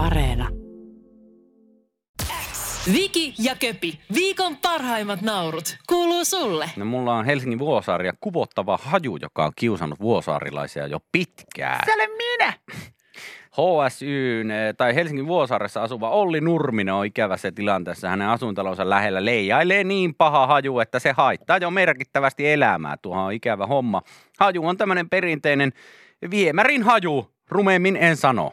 Areena. 0.00 0.48
Viki 2.92 3.34
ja 3.38 3.54
Köpi, 3.60 4.00
viikon 4.14 4.56
parhaimmat 4.56 5.22
naurut, 5.22 5.76
kuuluu 5.88 6.24
sulle. 6.24 6.70
No, 6.76 6.84
mulla 6.84 7.14
on 7.14 7.24
Helsingin 7.24 7.58
Vuosaaria 7.58 8.12
kuvottava 8.20 8.78
haju, 8.82 9.18
joka 9.22 9.44
on 9.44 9.52
kiusannut 9.56 10.00
vuosaarilaisia 10.00 10.86
jo 10.86 10.98
pitkään. 11.12 11.80
Se 11.84 11.94
olen 11.94 12.10
minä! 12.10 12.52
HSYn 13.50 14.50
eh, 14.50 14.74
tai 14.76 14.94
Helsingin 14.94 15.26
Vuosaaressa 15.26 15.82
asuva 15.82 16.10
Olli 16.10 16.40
Nurminen 16.40 16.94
on 16.94 17.06
ikävässä 17.06 17.52
tilanteessa. 17.52 18.08
Hänen 18.08 18.28
asuintalonsa 18.28 18.90
lähellä 18.90 19.24
leijailee 19.24 19.84
niin 19.84 20.14
paha 20.14 20.46
haju, 20.46 20.78
että 20.78 20.98
se 20.98 21.12
haittaa 21.16 21.58
jo 21.58 21.70
merkittävästi 21.70 22.48
elämää. 22.48 22.96
Tuohan 23.02 23.24
on 23.24 23.32
ikävä 23.32 23.66
homma. 23.66 24.02
Haju 24.38 24.66
on 24.66 24.76
tämmöinen 24.76 25.10
perinteinen 25.10 25.72
viemärin 26.30 26.82
haju. 26.82 27.30
Rumeemmin 27.48 27.96
en 27.96 28.16
sano. 28.16 28.52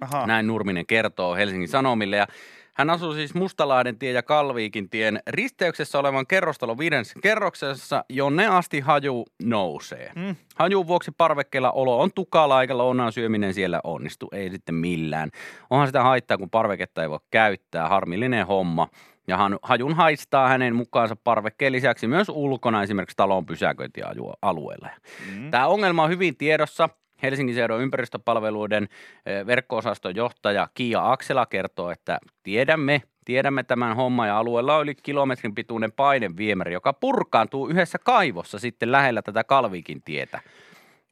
Aha. 0.00 0.26
Näin 0.26 0.46
Nurminen 0.46 0.86
kertoo 0.86 1.34
Helsingin 1.34 1.68
Sanomille. 1.68 2.16
Ja 2.16 2.26
hän 2.74 2.90
asuu 2.90 3.14
siis 3.14 3.34
Mustalahden 3.34 3.98
tie 3.98 4.12
ja 4.12 4.22
Kalviikin 4.22 4.90
tien 4.90 5.20
risteyksessä 5.26 5.98
olevan 5.98 6.26
kerrostalon 6.26 6.78
viidennessä 6.78 7.18
kerroksessa, 7.22 8.04
jonne 8.08 8.46
asti 8.46 8.80
haju 8.80 9.24
nousee. 9.42 10.12
Mm. 10.16 10.36
Hajun 10.56 10.86
vuoksi 10.86 11.10
parvekkeella 11.16 11.70
olo 11.70 12.00
on 12.00 12.10
tukala 12.14 12.60
eikä 12.60 12.78
lounaan 12.78 13.12
syöminen 13.12 13.54
siellä 13.54 13.80
onnistu, 13.84 14.28
ei 14.32 14.50
sitten 14.50 14.74
millään. 14.74 15.30
Onhan 15.70 15.88
sitä 15.88 16.02
haittaa, 16.02 16.38
kun 16.38 16.50
parveketta 16.50 17.02
ei 17.02 17.10
voi 17.10 17.18
käyttää, 17.30 17.88
harmillinen 17.88 18.46
homma. 18.46 18.88
Ja 19.26 19.38
hajun 19.62 19.94
haistaa 19.94 20.48
hänen 20.48 20.76
mukaansa 20.76 21.16
parvekkeen 21.16 21.72
lisäksi 21.72 22.06
myös 22.06 22.28
ulkona 22.28 22.82
esimerkiksi 22.82 23.16
talon 23.16 23.46
pysäköintialueella. 23.46 24.88
Mm. 25.34 25.50
Tämä 25.50 25.66
ongelma 25.66 26.02
on 26.02 26.10
hyvin 26.10 26.36
tiedossa. 26.36 26.88
Helsingin 27.22 27.54
seudun 27.54 27.82
ympäristöpalveluiden 27.82 28.88
eh, 29.26 29.46
verkko-osaston 29.46 30.16
johtaja 30.16 30.68
Kiia 30.74 31.12
Aksela 31.12 31.46
kertoo, 31.46 31.90
että 31.90 32.18
tiedämme, 32.42 33.02
tiedämme 33.24 33.62
tämän 33.62 33.96
homman 33.96 34.28
ja 34.28 34.38
alueella 34.38 34.76
on 34.76 34.82
yli 34.82 34.94
kilometrin 34.94 35.54
pituinen 35.54 35.92
paineviemäri, 35.92 36.72
joka 36.72 36.92
purkaantuu 36.92 37.68
yhdessä 37.68 37.98
kaivossa 37.98 38.58
sitten 38.58 38.92
lähellä 38.92 39.22
tätä 39.22 39.44
Kalvikin 39.44 40.02
tietä. 40.02 40.40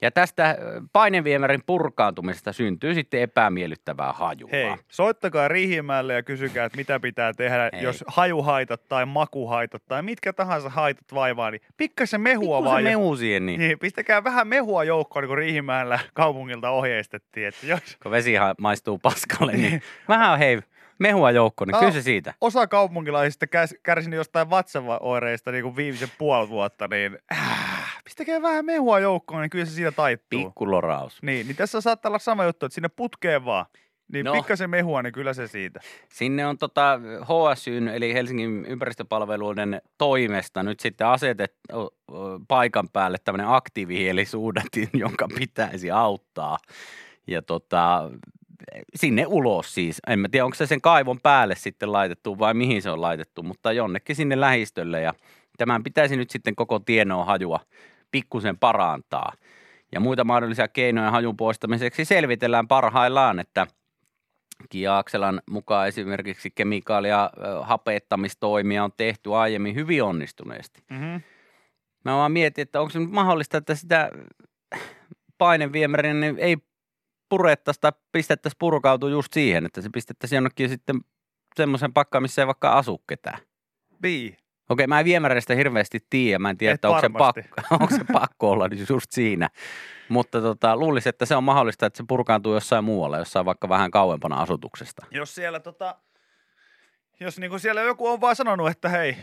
Ja 0.03 0.11
tästä 0.11 0.51
eh, 0.51 0.57
paineviemärin 0.93 1.63
purkaantumisesta 1.67 2.53
syntyy 2.53 2.95
sitten 2.95 3.21
epämiellyttävää 3.21 4.13
hajua. 4.13 4.49
Hei, 4.53 4.75
soittakaa 4.89 5.49
Riihimäelle 5.49 6.15
ja 6.15 6.23
kysykää, 6.23 6.65
että 6.65 6.77
mitä 6.77 7.01
pitää 7.01 7.33
tehdä, 7.33 7.71
Hei. 7.73 7.83
jos 7.83 8.05
hajuhaitat 8.07 8.89
tai 8.89 9.07
makuhaitat 9.07 9.83
tai 9.89 10.03
mitkä 10.03 10.33
tahansa 10.33 10.69
haitat 10.69 11.15
vaivaa, 11.15 11.51
niin 11.51 11.61
pikkasen 11.77 12.21
mehua 12.21 12.57
Pikkusen 12.57 12.73
vaan. 12.73 12.85
mehu 12.85 13.17
siihen, 13.17 13.47
niin. 13.47 13.61
Niin, 13.61 13.79
pistäkää 13.79 14.25
vähän 14.25 14.49
mehua 14.49 14.85
joukkoon, 14.85 15.23
niin 15.23 15.29
kuin 15.29 15.39
Riihimäellä 15.39 15.99
kaupungilta 16.15 16.71
ohjeistettiin, 16.71 17.47
että 17.47 17.67
jos 17.67 17.97
kun 18.03 18.13
vesi 18.13 18.33
maistuu 18.59 18.99
paskalle, 18.99 19.53
niin 19.53 19.83
vähän 20.09 20.39
hei, 20.39 20.61
mehua 20.99 21.31
joukko, 21.31 21.65
niin 21.65 21.79
kyllä 21.79 21.93
se 21.93 22.03
siitä. 22.03 22.35
osa 22.41 22.67
kaupunkilaisista 22.67 23.47
kärsinyt 23.83 24.17
jostain 24.17 24.51
vatsavaoireista 24.51 25.53
niin 25.53 25.63
kuin 25.63 25.77
viimeisen 25.77 26.09
puoli 26.19 26.49
vuotta, 26.49 26.89
niin 26.89 27.19
äh, 27.33 27.78
pistäkää 28.05 28.43
vähän 28.43 28.65
mehua 28.65 28.99
joukkoon, 29.01 29.43
niin 29.43 29.51
kyllä 29.51 29.65
se 29.65 29.73
siitä 29.73 29.93
taittuu. 29.93 30.45
Pikkuloraus. 30.45 31.23
Niin, 31.23 31.47
niin 31.47 31.57
tässä 31.57 31.81
saattaa 31.81 32.11
olla 32.11 32.19
sama 32.19 32.45
juttu, 32.45 32.67
että 32.67 32.75
sinne 32.75 32.89
putkeen 32.89 33.45
vaan. 33.45 33.67
Niin 34.13 34.25
No. 34.25 34.33
pikkasen 34.33 34.71
mehua, 34.71 35.03
niin 35.03 35.13
kyllä 35.13 35.33
se 35.33 35.47
siitä. 35.47 35.81
Sinne 36.13 36.47
on 36.47 36.59
tota 36.59 37.01
HSYn 37.23 37.89
eli 37.89 38.15
Helsingin 38.15 38.65
ympäristöpalveluiden 38.69 39.83
toimesta 39.99 40.63
nyt 40.63 40.81
sitten 40.81 41.07
asetettu 41.07 41.95
paikan 42.49 42.89
päälle 42.93 43.19
tämmöinen 43.25 43.49
aktiivihielisuudatin, 43.49 44.89
jonka 45.05 45.29
pitäisi 45.39 45.91
auttaa. 45.91 46.59
Ja 47.27 47.43
tota, 47.43 48.11
sinne 48.95 49.25
ulos 49.27 49.75
siis. 49.75 50.01
En 50.07 50.19
mä 50.19 50.29
tiedä, 50.29 50.45
onko 50.45 50.55
se 50.55 50.67
sen 50.67 50.81
kaivon 50.81 51.21
päälle 51.23 51.55
sitten 51.57 51.93
laitettu 51.93 52.39
vai 52.39 52.55
mihin 52.55 52.83
se 52.83 52.91
on 52.91 53.01
laitettu, 53.01 53.43
mutta 53.43 53.73
jonnekin 53.73 54.17
sinne 54.17 54.41
lähistölle. 54.41 55.01
Ja 55.01 55.15
tämän 55.59 55.83
pitäisi 55.83 56.17
nyt 56.17 56.31
sitten 56.31 56.57
koko 56.57 56.79
tienoa 56.79 57.25
hajua 57.25 57.61
pikkusen 58.11 58.59
parantaa. 58.59 59.33
Ja 59.93 60.01
muita 60.01 60.25
mahdollisia 60.25 60.69
keinoja 60.69 61.11
hajun 61.11 61.37
poistamiseksi 61.37 62.05
selvitellään 62.05 62.69
parhaillaan, 62.69 63.39
että 63.39 63.67
Kia 64.69 64.99
Akselan 64.99 65.43
mukaan 65.51 65.89
esimerkiksi 65.89 66.51
kemikaali- 66.51 67.09
ja 67.09 67.31
ö, 67.37 67.65
hapettamistoimia 67.65 68.85
on 68.85 68.93
tehty 68.97 69.35
aiemmin 69.35 69.75
hyvin 69.75 70.03
onnistuneesti. 70.03 70.83
Mm-hmm. 70.91 71.21
Mä 72.05 72.17
vaan 72.17 72.33
mietin, 72.33 72.63
että 72.63 72.81
onko 72.81 72.91
se 72.91 72.99
nyt 72.99 73.11
mahdollista, 73.11 73.59
että 73.59 73.75
sitä 73.75 74.11
paineviemäriä 75.39 76.15
niin 76.15 76.39
ei 76.39 76.57
purettaisi 77.29 77.81
tai 77.81 77.93
pistettäisi 78.13 78.57
purkautua 78.61 79.11
just 79.11 79.33
siihen, 79.33 79.67
että 79.67 79.81
se 79.81 79.89
pistettäisiin 79.95 80.37
jonnekin 80.37 80.69
sitten 80.69 81.01
semmoisen 81.57 81.93
pakkaan, 81.93 82.23
missä 82.23 82.43
ei 82.43 82.47
vaikka 82.47 82.73
asu 82.73 82.99
ketään. 82.99 83.39
Bii. 84.01 84.37
Okei, 84.69 84.87
mä 84.87 84.99
en 84.99 85.05
viemäristä 85.05 85.55
hirveästi 85.55 85.99
tiedä. 86.11 86.39
Mä 86.39 86.51
en 86.51 86.59
tiedä, 86.59 86.73
Et 86.73 86.75
että 86.75 86.89
onko 86.89 87.01
se, 87.01 87.09
pakko, 87.09 87.41
onko 87.81 87.95
se 87.95 88.05
pakko 88.13 88.51
olla 88.51 88.69
niin 88.69 88.87
just 88.91 89.13
siinä. 89.13 89.49
Mutta 90.09 90.41
tota, 90.41 90.77
luulisin, 90.77 91.11
että 91.11 91.27
se 91.27 91.37
on 91.37 91.45
mahdollista, 91.45 91.87
että 91.87 91.97
se 91.97 92.05
purkaantuu 92.09 92.55
jossain 92.55 92.85
muualla, 92.85 93.19
jossain 93.19 93.47
vaikka 93.47 93.69
vähän 93.69 93.91
kauempana 93.91 94.37
asutuksesta. 94.37 95.07
Jos 95.11 95.35
siellä 95.35 95.61
tota, 95.61 95.97
jos 97.21 97.39
niinku 97.39 97.59
siellä 97.59 97.81
joku 97.81 98.09
on 98.09 98.21
vaan 98.21 98.37
sanonut, 98.37 98.69
että 98.69 98.89
hei, 98.89 99.17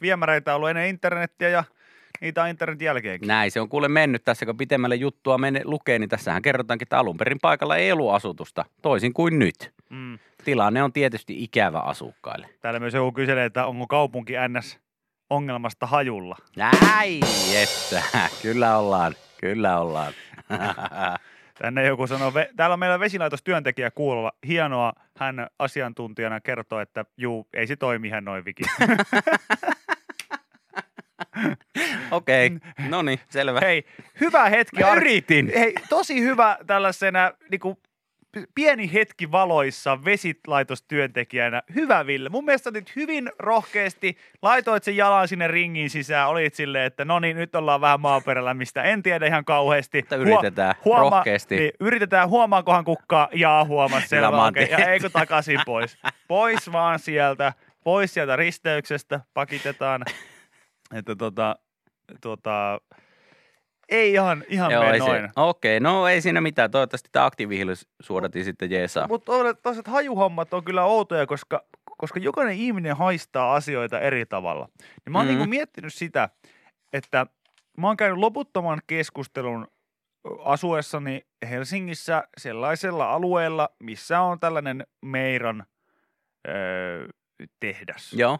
viemäreitä 0.00 0.52
on 0.52 0.56
ollut 0.56 0.68
ennen 0.68 0.88
internettiä 0.88 1.48
ja 1.48 1.64
niitä 2.20 2.42
on 2.42 2.48
internetin 2.48 2.86
jälkeenkin. 2.86 3.26
Näin 3.28 3.50
se 3.50 3.60
on 3.60 3.68
kuule 3.68 3.88
mennyt 3.88 4.24
tässä, 4.24 4.46
kun 4.46 4.56
pitemmälle 4.56 4.94
juttua 4.94 5.38
mene, 5.38 5.60
lukee, 5.64 5.98
niin 5.98 6.08
tässähän 6.08 6.42
kerrotaankin, 6.42 6.84
että 6.84 6.98
alun 6.98 7.16
perin 7.16 7.38
paikalla 7.42 7.76
ei 7.76 7.92
ollut 7.92 8.12
asutusta, 8.12 8.64
toisin 8.82 9.12
kuin 9.12 9.38
nyt. 9.38 9.72
Tilanne 10.44 10.82
on 10.82 10.92
tietysti 10.92 11.44
ikävä 11.44 11.78
asukkaille. 11.78 12.48
Täällä 12.60 12.80
myös 12.80 12.94
joku 12.94 13.12
kyselee, 13.12 13.44
että 13.44 13.66
onko 13.66 13.86
kaupunki 13.86 14.32
NS 14.48 14.78
ongelmasta 15.30 15.86
hajulla. 15.86 16.36
Näin, 16.56 17.24
että 17.62 18.02
kyllä 18.42 18.78
ollaan, 18.78 19.14
kyllä 19.40 19.78
ollaan. 19.78 20.12
Tänne 21.58 21.86
joku 21.86 22.06
sanoo, 22.06 22.32
täällä 22.56 22.74
on 22.74 22.78
meillä 22.78 23.00
vesilaitostyöntekijä 23.00 23.90
kuulolla. 23.90 24.32
Hienoa, 24.46 24.92
hän 25.18 25.46
asiantuntijana 25.58 26.40
kertoo, 26.40 26.80
että 26.80 27.04
juu, 27.16 27.48
ei 27.54 27.66
se 27.66 27.76
toimi 27.76 28.08
ihan 28.08 28.24
noin 28.24 28.44
vikin. 28.44 28.66
Okei, 32.10 32.50
no 32.88 33.02
niin, 33.02 33.20
selvä. 33.28 33.60
Hei, 33.60 33.84
hyvä 34.20 34.48
hetki. 34.48 34.80
Mä 34.80 34.86
ar- 34.90 34.96
yritin. 34.96 35.52
Hei, 35.58 35.74
tosi 35.88 36.20
hyvä 36.20 36.58
tällaisena 36.66 37.32
niinku, 37.50 37.78
pieni 38.54 38.92
hetki 38.92 39.32
valoissa 39.32 40.04
vesilaitostyöntekijänä. 40.04 41.62
Hyvä 41.74 42.06
Ville. 42.06 42.28
Mun 42.28 42.44
mielestä 42.44 42.70
olit 42.70 42.96
hyvin 42.96 43.32
rohkeasti, 43.38 44.16
laitoit 44.42 44.84
sen 44.84 44.96
jalan 44.96 45.28
sinne 45.28 45.48
ringin 45.48 45.90
sisään, 45.90 46.28
olit 46.28 46.54
silleen, 46.54 46.84
että 46.84 47.04
no 47.04 47.18
niin, 47.18 47.36
nyt 47.36 47.54
ollaan 47.54 47.80
vähän 47.80 48.00
maaperällä, 48.00 48.54
mistä 48.54 48.82
en 48.82 49.02
tiedä 49.02 49.26
ihan 49.26 49.44
kauheasti. 49.44 49.98
Mutta 49.98 50.16
yritetään 50.16 50.74
rohkeasti. 50.84 51.56
Niin, 51.56 51.72
yritetään, 51.80 52.28
huomaakohan 52.28 52.84
kukkaa, 52.84 53.28
jaa 53.32 53.64
huomas, 53.64 54.08
selvä, 54.08 54.46
okei. 54.46 54.68
Ja 54.70 54.92
eikö 54.92 55.10
takaisin 55.10 55.60
pois. 55.66 55.98
Pois 56.28 56.72
vaan 56.72 56.98
sieltä, 56.98 57.52
pois 57.84 58.14
sieltä 58.14 58.36
risteyksestä, 58.36 59.20
pakitetaan. 59.34 60.02
Että 60.94 61.16
tota, 61.16 61.56
tota, 62.20 62.80
ei 63.90 64.12
ihan, 64.12 64.44
ihan 64.48 64.70
Joo, 64.70 64.82
mene 64.82 64.94
ei 64.94 64.98
noin. 64.98 65.22
se, 65.22 65.28
okei, 65.36 65.80
no 65.80 66.08
ei 66.08 66.20
siinä 66.20 66.40
mitään. 66.40 66.70
Toivottavasti 66.70 67.08
tämä 67.12 67.24
aktiivihilsuodatin 67.24 68.44
sitten 68.44 68.70
jeesaa. 68.70 69.08
Mutta 69.08 69.32
toiset 69.62 69.86
hajuhommat 69.86 70.54
on 70.54 70.64
kyllä 70.64 70.84
outoja, 70.84 71.26
koska, 71.26 71.64
koska 71.98 72.20
jokainen 72.20 72.56
ihminen 72.56 72.96
haistaa 72.96 73.54
asioita 73.54 74.00
eri 74.00 74.26
tavalla. 74.26 74.68
Niin 74.78 75.12
mä 75.12 75.18
oon 75.18 75.26
mm. 75.26 75.30
niinku 75.30 75.46
miettinyt 75.46 75.94
sitä, 75.94 76.28
että 76.92 77.26
mä 77.78 77.86
oon 77.86 77.96
käynyt 77.96 78.18
loputtoman 78.18 78.80
keskustelun 78.86 79.66
asuessani 80.44 81.26
Helsingissä 81.50 82.28
sellaisella 82.38 83.12
alueella, 83.12 83.68
missä 83.78 84.20
on 84.20 84.40
tällainen 84.40 84.86
Meiran 85.02 85.66
öö, 86.48 87.08
tehdas. 87.60 88.12
Joo, 88.12 88.38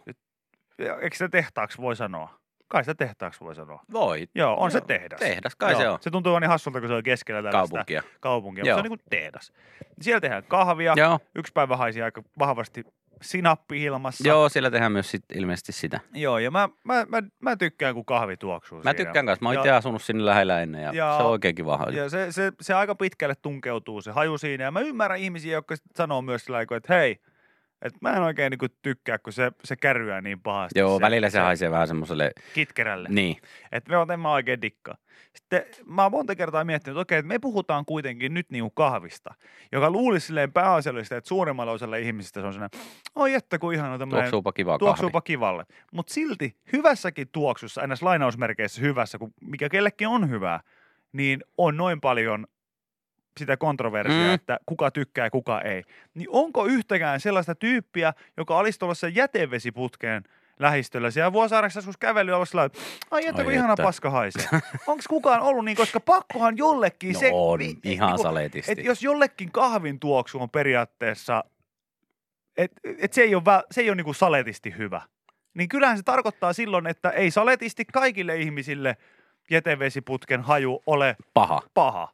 Eikö 0.79 1.15
sitä 1.15 1.29
tehtaaksi 1.29 1.77
voi 1.77 1.95
sanoa? 1.95 2.40
Kai 2.71 2.83
sitä 2.83 2.95
tehtaaksi 2.95 3.39
voi 3.39 3.55
sanoa. 3.55 3.81
voi. 3.93 4.27
Joo, 4.35 4.55
on 4.59 4.71
se 4.71 4.77
Joo, 4.77 4.85
tehdas. 4.85 5.19
Tehdas, 5.19 5.55
kai 5.55 5.75
se 5.75 5.89
on. 5.89 5.97
Se 6.01 6.11
tuntuu 6.11 6.31
vaan 6.31 6.41
niin 6.41 6.49
hassulta, 6.49 6.79
kun 6.79 6.89
se 6.89 6.93
on 6.95 7.03
keskellä 7.03 7.43
tällaista 7.51 7.73
Kaupunkia. 7.75 8.03
kaupunkia, 8.19 8.61
mutta 8.61 8.69
Joo. 8.69 8.75
se 8.75 8.79
on 8.79 8.83
niin 8.83 8.99
kuin 8.99 9.09
tehdas. 9.09 9.53
Siellä 10.01 10.21
tehdään 10.21 10.43
kahvia. 10.47 10.93
Joo, 10.97 11.19
Yksi 11.35 11.53
päivä 11.53 11.77
haisi 11.77 12.01
aika 12.01 12.23
vahvasti 12.39 12.83
sinappi 13.21 13.83
ilmassa. 13.83 14.27
joo, 14.27 14.49
siellä 14.49 14.71
tehdään 14.71 14.91
myös 14.91 15.11
sit 15.11 15.23
ilmeisesti 15.35 15.71
sitä. 15.71 15.99
Joo, 16.13 16.37
ja 16.39 16.51
mä, 16.51 16.69
mä, 16.83 17.05
mä, 17.09 17.23
mä 17.39 17.55
tykkään, 17.55 17.93
kun 17.95 18.05
kahvi 18.05 18.37
tuoksuu 18.37 18.77
Mä 18.77 18.81
siinä. 18.83 18.93
tykkään 18.93 19.25
kanssa. 19.25 19.43
Mä 19.43 19.49
oon 19.49 19.57
itse 19.57 19.71
asunut 19.71 20.01
sinne 20.01 20.25
lähellä 20.25 20.61
ennen 20.61 20.81
ja, 20.83 20.93
Ja- 20.93 21.17
se 21.17 21.23
on 21.23 21.29
oikein 21.29 21.55
kiva 21.55 21.77
haju. 21.77 21.97
Ja 21.97 22.09
se, 22.09 22.31
se, 22.31 22.51
se, 22.61 22.73
aika 22.73 22.95
pitkälle 22.95 23.35
tunkeutuu 23.41 24.01
se 24.01 24.11
haju 24.11 24.37
siinä. 24.37 24.63
Ja 24.63 24.71
mä 24.71 24.79
ymmärrän 24.79 25.19
ihmisiä, 25.19 25.53
jotka 25.53 25.75
sanoo 25.95 26.21
myös 26.21 26.45
sillä 26.45 26.61
että 26.61 26.93
hei, 26.95 27.19
Et 27.81 27.93
mä 28.01 28.13
en 28.13 28.21
oikein 28.23 28.51
niinku 28.51 28.67
tykkää, 28.81 29.17
kun 29.17 29.33
se, 29.33 29.51
se 29.63 29.75
kärryää 29.75 30.21
niin 30.21 30.41
pahasti. 30.41 30.79
Joo, 30.79 31.01
välillä 31.01 31.29
se 31.29 31.39
haisee 31.39 31.71
vähän 31.71 31.87
semmoiselle, 31.87 32.31
Kitkerälle. 32.53 33.09
niin, 33.11 33.37
Että 33.71 33.91
me 34.07 34.13
en 34.13 34.19
mä 34.19 34.31
oikein 34.31 34.61
dikkaa. 34.61 34.95
Sitten 35.35 35.65
mä 35.85 36.03
oon 36.03 36.11
monta 36.11 36.35
kertaa 36.35 36.63
miettinyt, 36.63 36.93
että 36.93 37.01
okei, 37.01 37.17
että 37.17 37.27
me 37.27 37.39
puhutaan 37.39 37.85
kuitenkin 37.85 38.33
nyt 38.33 38.49
niinku 38.49 38.69
kahvista, 38.69 39.33
joka 39.71 39.91
luulisi 39.91 40.27
silleen 40.27 40.53
pääasiallisesti, 40.53 41.15
että 41.15 41.27
suurimmalle 41.27 41.71
osalle 41.71 42.01
ihmisistä 42.01 42.41
se 42.41 42.47
on 42.47 42.53
sellainen, 42.53 42.81
oi 43.15 43.33
että 43.33 43.59
kun 43.59 43.73
ihana 43.73 43.97
tämmöinen 43.97 44.23
tuoksuupa 44.23 44.51
kivaa 44.51 44.77
kahvi. 44.77 44.87
tuoksuupa 44.87 45.21
kivalle. 45.21 45.65
Mutta 45.93 46.13
silti 46.13 46.57
hyvässäkin 46.73 47.27
tuoksussa, 47.31 47.81
aina 47.81 47.95
lainausmerkeissä 48.01 48.81
hyvässä, 48.81 49.17
kun 49.17 49.33
mikä 49.41 49.69
kellekin 49.69 50.07
on 50.07 50.29
hyvää, 50.29 50.59
niin 51.11 51.43
on 51.57 51.77
noin 51.77 52.01
paljon 52.01 52.47
sitä 53.39 53.57
kontroversia, 53.57 54.27
Mm. 54.27 54.33
että 54.33 54.59
kuka 54.65 54.91
tykkää 54.91 55.25
ja 55.25 55.31
kuka 55.31 55.61
ei. 55.61 55.83
Niin 56.13 56.27
onko 56.31 56.65
yhtäkään 56.65 57.19
sellaista 57.19 57.55
tyyppiä, 57.55 58.13
joka 58.37 58.57
olisi 58.57 58.79
tuollaisen 58.79 59.15
jätevesiputkeen 59.15 60.23
lähistöllä 60.59 61.11
siellä 61.11 61.33
Vuosaaressa 61.33 61.77
joskus 61.77 61.97
kävely 61.97 62.31
olla 62.31 62.45
sillä 62.45 62.61
ai 63.11 63.27
että 63.27 63.41
Ai 63.41 63.43
kun 63.45 63.53
ihana 63.53 63.75
paska 63.77 64.09
haisee. 64.09 64.45
Onko 64.87 65.03
kukaan 65.09 65.41
ollut 65.41 65.65
niin, 65.65 65.77
koska 65.77 65.99
pakkohan 65.99 66.57
jollekin 66.57 67.13
No 67.13 67.19
se... 67.19 67.29
on, 67.33 67.59
vi- 67.59 67.77
ihan 67.83 68.07
niinku, 68.09 68.23
saletisti. 68.23 68.71
et 68.71 68.83
jos 68.83 69.03
jollekin 69.03 69.51
kahvin 69.51 69.99
tuoksu 69.99 70.41
on 70.41 70.49
periaatteessa, 70.49 71.43
että 72.57 72.81
et 72.97 73.13
se 73.13 73.21
ei 73.21 73.35
ole, 73.35 73.43
vä- 73.43 73.65
se 73.71 73.81
ei 73.81 73.89
ole 73.89 73.95
niinku 73.95 74.13
saletisti 74.13 74.73
hyvä, 74.77 75.01
niin 75.53 75.69
kyllähän 75.69 75.97
se 75.97 76.03
tarkoittaa 76.03 76.53
silloin, 76.53 76.87
että 76.87 77.09
ei 77.09 77.31
saletisti 77.31 77.85
kaikille 77.85 78.35
ihmisille 78.37 78.97
jätevesiputken 79.51 80.41
haju 80.41 80.83
ole 80.85 81.15
Paha. 81.33 81.61
paha. 81.73 82.11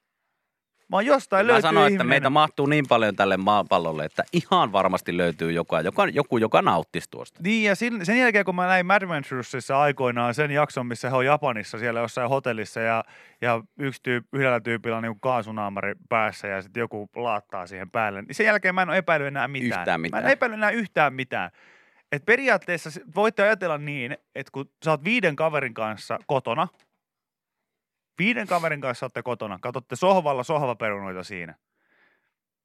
Vaan 0.92 1.06
jostain 1.06 1.46
Mä 1.46 1.52
löytyy 1.52 1.62
sanoin, 1.62 1.86
että 1.86 1.88
ihminen. 1.94 2.08
meitä 2.08 2.30
mahtuu 2.30 2.66
niin 2.66 2.86
paljon 2.90 3.16
tälle 3.16 3.38
maapallolle, 3.38 4.06
että 4.06 4.24
ihan 4.34 4.72
varmasti 4.72 5.18
löytyy 5.18 5.52
joka, 5.52 5.82
joka, 5.82 6.08
joku, 6.08 6.38
joka 6.38 6.62
nauttisi 6.62 7.10
tuosta. 7.10 7.40
Niin 7.44 7.64
ja 7.64 7.76
sen, 7.76 8.06
sen 8.06 8.20
jälkeen 8.20 8.46
kun 8.46 8.56
mä 8.56 8.68
näin 8.68 8.86
Mad 8.86 9.10
Venturesissa 9.10 9.82
aikoinaan 9.82 10.34
sen 10.34 10.52
jakson, 10.52 10.86
missä 10.86 11.10
he 11.10 11.16
on 11.16 11.26
Japanissa 11.26 11.78
siellä 11.80 12.00
jossain 12.00 12.30
hotellissa 12.30 12.80
ja, 12.80 13.04
ja 13.42 13.62
yksi 13.80 14.04
tyyp, 14.04 14.26
yhdellä 14.34 14.60
tyypillä 14.60 14.98
on 14.98 15.04
niin 15.04 15.20
kaasunaamari 15.20 15.94
päässä 16.10 16.48
ja 16.48 16.62
sitten 16.62 16.82
joku 16.82 17.10
laattaa 17.16 17.68
siihen 17.68 17.92
päälle, 17.92 18.22
niin 18.22 18.36
sen 18.36 18.46
jälkeen 18.46 18.76
mä 18.76 18.82
en 18.82 18.90
ole 18.90 18.98
epäillyt 18.98 19.28
enää 19.28 19.48
mitään. 19.48 19.82
Yhtään 19.82 20.00
Mä 20.00 20.02
mitään. 20.02 20.26
en 20.26 20.32
epäillyt 20.32 20.58
enää 20.60 20.70
yhtään 20.70 21.14
mitään. 21.14 21.52
Et 22.12 22.26
periaatteessa 22.26 22.90
voitte 23.16 23.44
ajatella 23.44 23.78
niin, 23.78 24.18
että 24.36 24.52
kun 24.52 24.70
sä 24.86 24.92
oot 24.92 25.04
viiden 25.04 25.36
kaverin 25.36 25.74
kanssa 25.74 26.20
kotona, 26.28 26.68
viiden 28.20 28.48
kaverin 28.48 28.82
kanssa 28.82 29.06
olette 29.06 29.22
kotona, 29.22 29.60
katsotte 29.62 29.96
sohvalla 29.96 30.44
sohvaperunoita 30.44 31.24
siinä. 31.24 31.56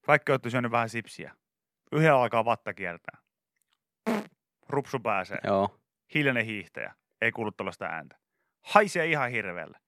Kaikki 0.06 0.32
olette 0.32 0.50
syönyt 0.50 0.72
vähän 0.72 0.88
sipsiä. 0.88 1.34
Yhdellä 1.92 2.20
alkaa 2.20 2.44
vatta 2.44 2.74
kiertää. 2.74 3.18
Rupsu 4.68 5.00
pääsee 5.00 5.38
Joo. 5.44 5.80
hiljainen 6.14 6.44
hiihtäjä, 6.44 6.94
ei 7.20 7.32
kuulu 7.32 7.52
tällaista 7.52 7.84
ääntä. 7.84 8.16
Haisee 8.62 9.06
ihan 9.06 9.30
hirveällä. 9.30 9.78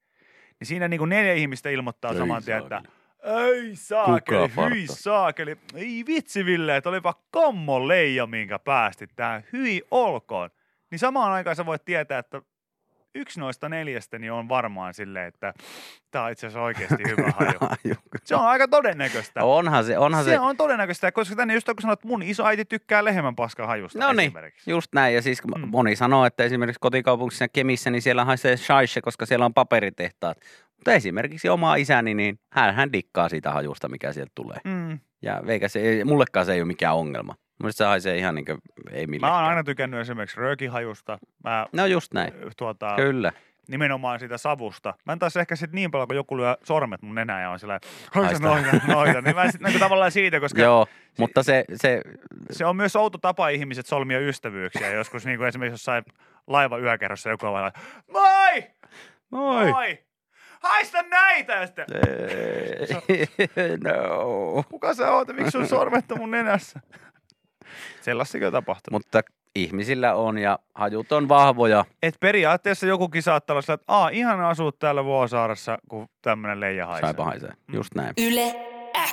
Niin 0.61 0.67
siinä 0.67 0.89
niin 0.89 0.99
kuin 0.99 1.09
neljä 1.09 1.35
ihmistä 1.35 1.71
ilmoittaa 1.71 2.11
Ei 2.11 2.19
saman 2.19 2.45
tien, 2.45 2.59
että 2.59 2.83
ei 3.25 3.77
saakeli, 3.77 4.51
hyi 4.71 4.87
saakeli. 4.87 5.57
Ei 5.75 6.05
vitsi 6.07 6.45
Ville, 6.45 6.77
että 6.77 6.89
olipa 6.89 7.15
kommo 7.31 7.89
leija, 7.89 8.27
minkä 8.27 8.59
päästit 8.59 9.11
tähän. 9.17 9.45
Hyi 9.53 9.83
olkoon. 9.91 10.51
Niin 10.91 10.99
samaan 10.99 11.33
aikaan 11.33 11.57
sä 11.57 11.67
voit 11.67 11.85
tietää, 11.85 12.19
että 12.19 12.43
yksi 13.15 13.41
noista 13.41 13.69
neljästä 13.69 14.19
niin 14.19 14.33
on 14.33 14.49
varmaan 14.49 14.95
silleen, 14.95 15.27
että 15.27 15.55
tämä 16.11 16.25
on 16.25 16.33
itse 16.33 16.47
asiassa 16.47 16.63
oikeasti 16.63 17.03
hyvä 17.09 17.33
haju. 17.39 17.59
Se 18.25 18.35
on 18.37 18.47
aika 18.47 18.69
todennäköistä. 18.69 19.45
onhan 19.45 19.85
se, 19.85 19.99
onhan 19.99 20.25
se, 20.25 20.31
se, 20.31 20.39
on 20.39 20.57
todennäköistä, 20.57 21.13
koska 21.13 21.37
tänne 21.37 21.55
just 21.55 21.67
kun 21.67 21.75
sanot, 21.81 21.99
että 21.99 22.09
mun 22.09 22.23
iso 22.23 22.47
äiti 22.47 22.65
tykkää 22.65 23.05
lehmän 23.05 23.37
paskan 23.37 23.67
hajusta 23.67 23.99
No 23.99 24.13
niin, 24.13 24.33
just 24.67 24.93
näin. 24.95 25.15
Ja 25.15 25.23
siis 25.23 25.43
Mm. 25.45 25.69
moni 25.69 25.97
sanoo, 25.97 26.27
että 26.27 26.45
esimerkiksi 26.45 26.81
kotikaupungissa 26.81 27.49
Kemissä, 27.49 27.91
niin 27.91 28.03
siellä 28.03 28.25
haisee 28.25 28.57
shaishe, 28.57 29.01
koska 29.01 29.27
siellä 29.27 29.45
on 29.47 29.55
paperitehtaat. 29.55 30.39
Mutta 30.77 30.93
esimerkiksi 30.93 31.49
oma 31.49 31.75
isäni, 31.77 32.15
niin 32.15 32.39
hän, 32.53 32.75
hän 32.75 32.93
dikkaa 32.93 33.29
siitä 33.29 33.51
hajusta, 33.51 33.89
mikä 33.89 34.13
sieltä 34.13 34.33
tulee. 34.35 34.59
Mm. 34.65 34.99
Ja 35.23 35.43
veikä 35.47 35.69
se, 35.69 36.01
mullekaan 36.05 36.47
se 36.47 36.53
ei 36.53 36.61
ole 36.61 36.67
mikään 36.67 36.95
ongelma. 36.97 37.35
Mielestäni 37.61 37.85
se 37.87 37.89
haisee 37.89 38.19
ihan 38.19 38.35
niin 38.35 38.45
kuin, 38.45 38.59
ei 38.91 39.07
millekään. 39.07 39.33
Mä 39.33 39.39
oon 39.41 39.49
aina 39.49 39.65
tykännyt 39.65 40.01
esimerkiksi 40.01 40.41
röökihajusta. 40.41 41.19
Mä 41.45 41.67
No 41.73 41.87
just 41.87 42.15
näin. 42.15 42.33
tuota, 42.57 42.93
Kyllä. 42.97 43.33
nimenomaan 43.69 44.19
siitä 44.19 44.39
savusta. 44.39 44.95
Mä 45.07 45.13
en 45.13 45.19
taas 45.19 45.37
ehkä 45.37 45.57
sit 45.57 45.73
niin 45.73 45.91
paljon, 45.91 46.09
kun 46.09 46.17
joku 46.17 46.37
lyö 46.37 46.57
sormet 46.63 47.03
mun 47.03 47.15
nenään 47.15 47.43
ja 47.43 47.51
on 47.51 47.59
sillä 47.59 47.81
Haista. 48.15 48.49
noita, 48.49 48.81
noita. 48.87 49.21
Niin 49.21 49.37
mä 49.37 49.51
sit 49.51 49.61
niinku 49.61 49.79
tavallaan 49.79 50.11
siitä, 50.13 50.41
koska 50.41 50.63
Joo, 50.63 50.87
mutta 51.19 51.43
se, 51.43 51.65
se 51.75 52.01
se 52.51 52.65
on 52.67 52.77
myös 52.77 52.97
outo 52.97 53.19
tapa 53.19 53.49
ihmiset 53.49 53.87
solmia 53.87 54.19
ystävyyksiä. 54.21 54.91
Joskus 54.93 55.27
niin 55.27 55.39
kuin 55.39 55.49
esimerkiksi 55.49 55.75
jossain 55.75 56.05
laiva 56.47 56.79
yökerrossa 56.79 57.31
joku 57.31 57.47
on 57.47 57.53
vaan, 57.53 57.73
moi! 58.13 58.65
Moi. 59.31 59.71
Moi! 59.73 59.99
Haista 60.61 61.03
näitä! 61.03 61.53
Ja 61.53 61.67
sitten, 61.67 61.87
no. 63.85 64.63
kuka 64.71 64.95
sä 64.95 65.13
oot 65.13 65.29
miksi 65.33 65.51
sun 65.51 65.67
sormet 65.67 66.13
on 66.13 66.19
mun 66.19 66.31
nenässä? 66.31 66.81
Sellaisikin 68.01 68.47
on 68.47 68.53
tapahtunut. 68.53 69.01
Mutta 69.05 69.21
ihmisillä 69.55 70.15
on 70.15 70.39
ja 70.39 70.59
hajut 70.75 71.13
on 71.13 71.29
vahvoja. 71.29 71.85
Et 72.03 72.15
periaatteessa 72.21 72.87
jokukin 72.87 73.23
saattaa 73.23 73.55
olla 73.55 73.63
sillä, 73.63 73.75
että 73.75 73.85
Aa, 73.93 74.09
ihan 74.09 74.41
asuu 74.41 74.73
täällä 74.73 75.05
Vuosaaressa, 75.05 75.79
kun 75.89 76.09
tämmönen 76.23 76.61
leija 76.61 76.87
haisee. 76.87 77.07
Saipa 77.09 77.25
haisee. 77.25 77.53
Just 77.73 77.95
näin. 77.95 78.15
Yle 78.19 78.55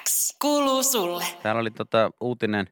X 0.04 0.38
kuuluu 0.42 0.84
sulle. 0.84 1.24
Täällä 1.44 1.62
oli 1.62 1.72
tota 1.72 2.12
uutinen, 2.22 2.68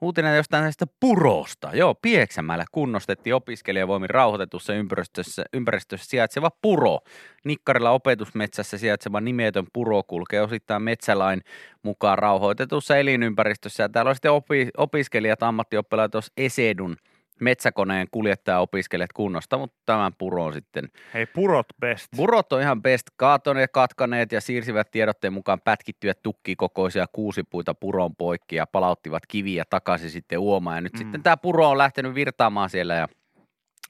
uutinen 0.00 0.36
jostain 0.36 0.62
näistä 0.62 0.86
purosta. 1.00 1.70
Joo, 1.74 1.94
Pieksämäellä 1.94 2.64
kunnostettiin 2.72 3.34
opiskelijavoimin 3.34 4.10
rauhoitetussa 4.10 4.74
ympäristössä, 4.74 5.44
ympäristössä 5.52 6.06
sijaitseva 6.10 6.50
puro. 6.62 6.98
Nikkarilla 7.44 7.90
opetusmetsässä 7.90 8.78
sijaitseva 8.78 9.20
nimetön 9.20 9.66
puro 9.72 10.02
kulkee 10.02 10.40
osittain 10.40 10.82
metsälain 10.82 11.40
mukaan 11.82 12.18
rauhoitetussa 12.18 12.96
elinympäristössä. 12.96 13.82
Ja 13.82 13.88
täällä 13.88 14.08
on 14.08 14.14
sitten 14.14 14.32
opi, 14.32 14.68
opiskelijat, 14.76 15.42
ammattioppilaitoksen 15.42 16.32
Esedun 16.36 16.96
metsäkoneen 17.40 18.06
kuljettaja-opiskelijat 18.10 19.12
kunnosta, 19.12 19.58
mutta 19.58 19.76
tämän 19.86 20.12
puron 20.18 20.52
sitten 20.52 20.88
Hei, 21.14 21.26
purot 21.26 21.66
best. 21.80 22.06
Burot 22.16 22.52
on 22.52 22.60
ihan 22.60 22.82
best. 22.82 23.06
Kaatoneet, 23.16 23.70
katkaneet 23.72 24.32
ja 24.32 24.40
siirsivät 24.40 24.90
tiedotteen 24.90 25.32
mukaan 25.32 25.60
pätkittyjä 25.60 26.14
tukkikokoisia 26.22 27.06
kuusipuita 27.12 27.74
puron 27.74 28.16
poikki 28.16 28.56
ja 28.56 28.66
palauttivat 28.66 29.22
kiviä 29.28 29.64
takaisin 29.70 30.10
sitten 30.10 30.38
uomaan. 30.38 30.76
Ja 30.76 30.80
nyt 30.80 30.92
Mm. 30.92 30.98
mm. 30.98 31.02
sitten 31.02 31.22
tämä 31.22 31.36
puro 31.36 31.68
on 31.70 31.78
lähtenyt 31.78 32.14
virtaamaan 32.14 32.70
siellä 32.70 32.94
ja 32.94 33.08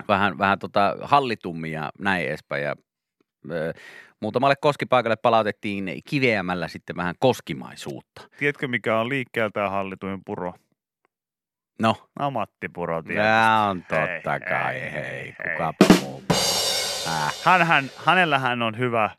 vähän, 0.08 0.38
vähän 0.38 0.58
tota 0.58 0.96
hallitummin 1.00 1.72
ja 1.72 1.90
näin 1.98 2.26
edespäin. 2.26 2.64
Ja, 2.64 2.74
ö, 3.50 3.72
muutamalle 4.20 4.54
koskipaikalle 4.60 5.16
palautettiin 5.16 6.00
kiveämällä 6.08 6.68
sitten 6.68 6.96
vähän 6.96 7.14
koskimaisuutta. 7.18 8.28
Tiedätkö, 8.38 8.68
mikä 8.68 9.00
on 9.00 9.08
liikkeeltään 9.08 9.70
hallituin 9.70 10.20
puro? 10.24 10.54
No, 11.82 11.96
No 12.18 12.30
Matti 12.30 12.68
Puro 12.68 13.02
tietysti. 13.02 13.22
tämä 13.22 13.68
on 13.68 13.80
totta 13.82 14.30
Hei, 14.30 14.40
kai, 14.48 14.80
hei, 14.80 14.92
hei, 14.92 15.02
hei, 15.02 15.34
kukapa 15.52 15.84
muu. 16.00 16.22
Äh, 17.06 17.34
Hänhän, 17.44 17.90
hänellähän 18.04 18.62
on 18.62 18.78
hyvä 18.78 19.10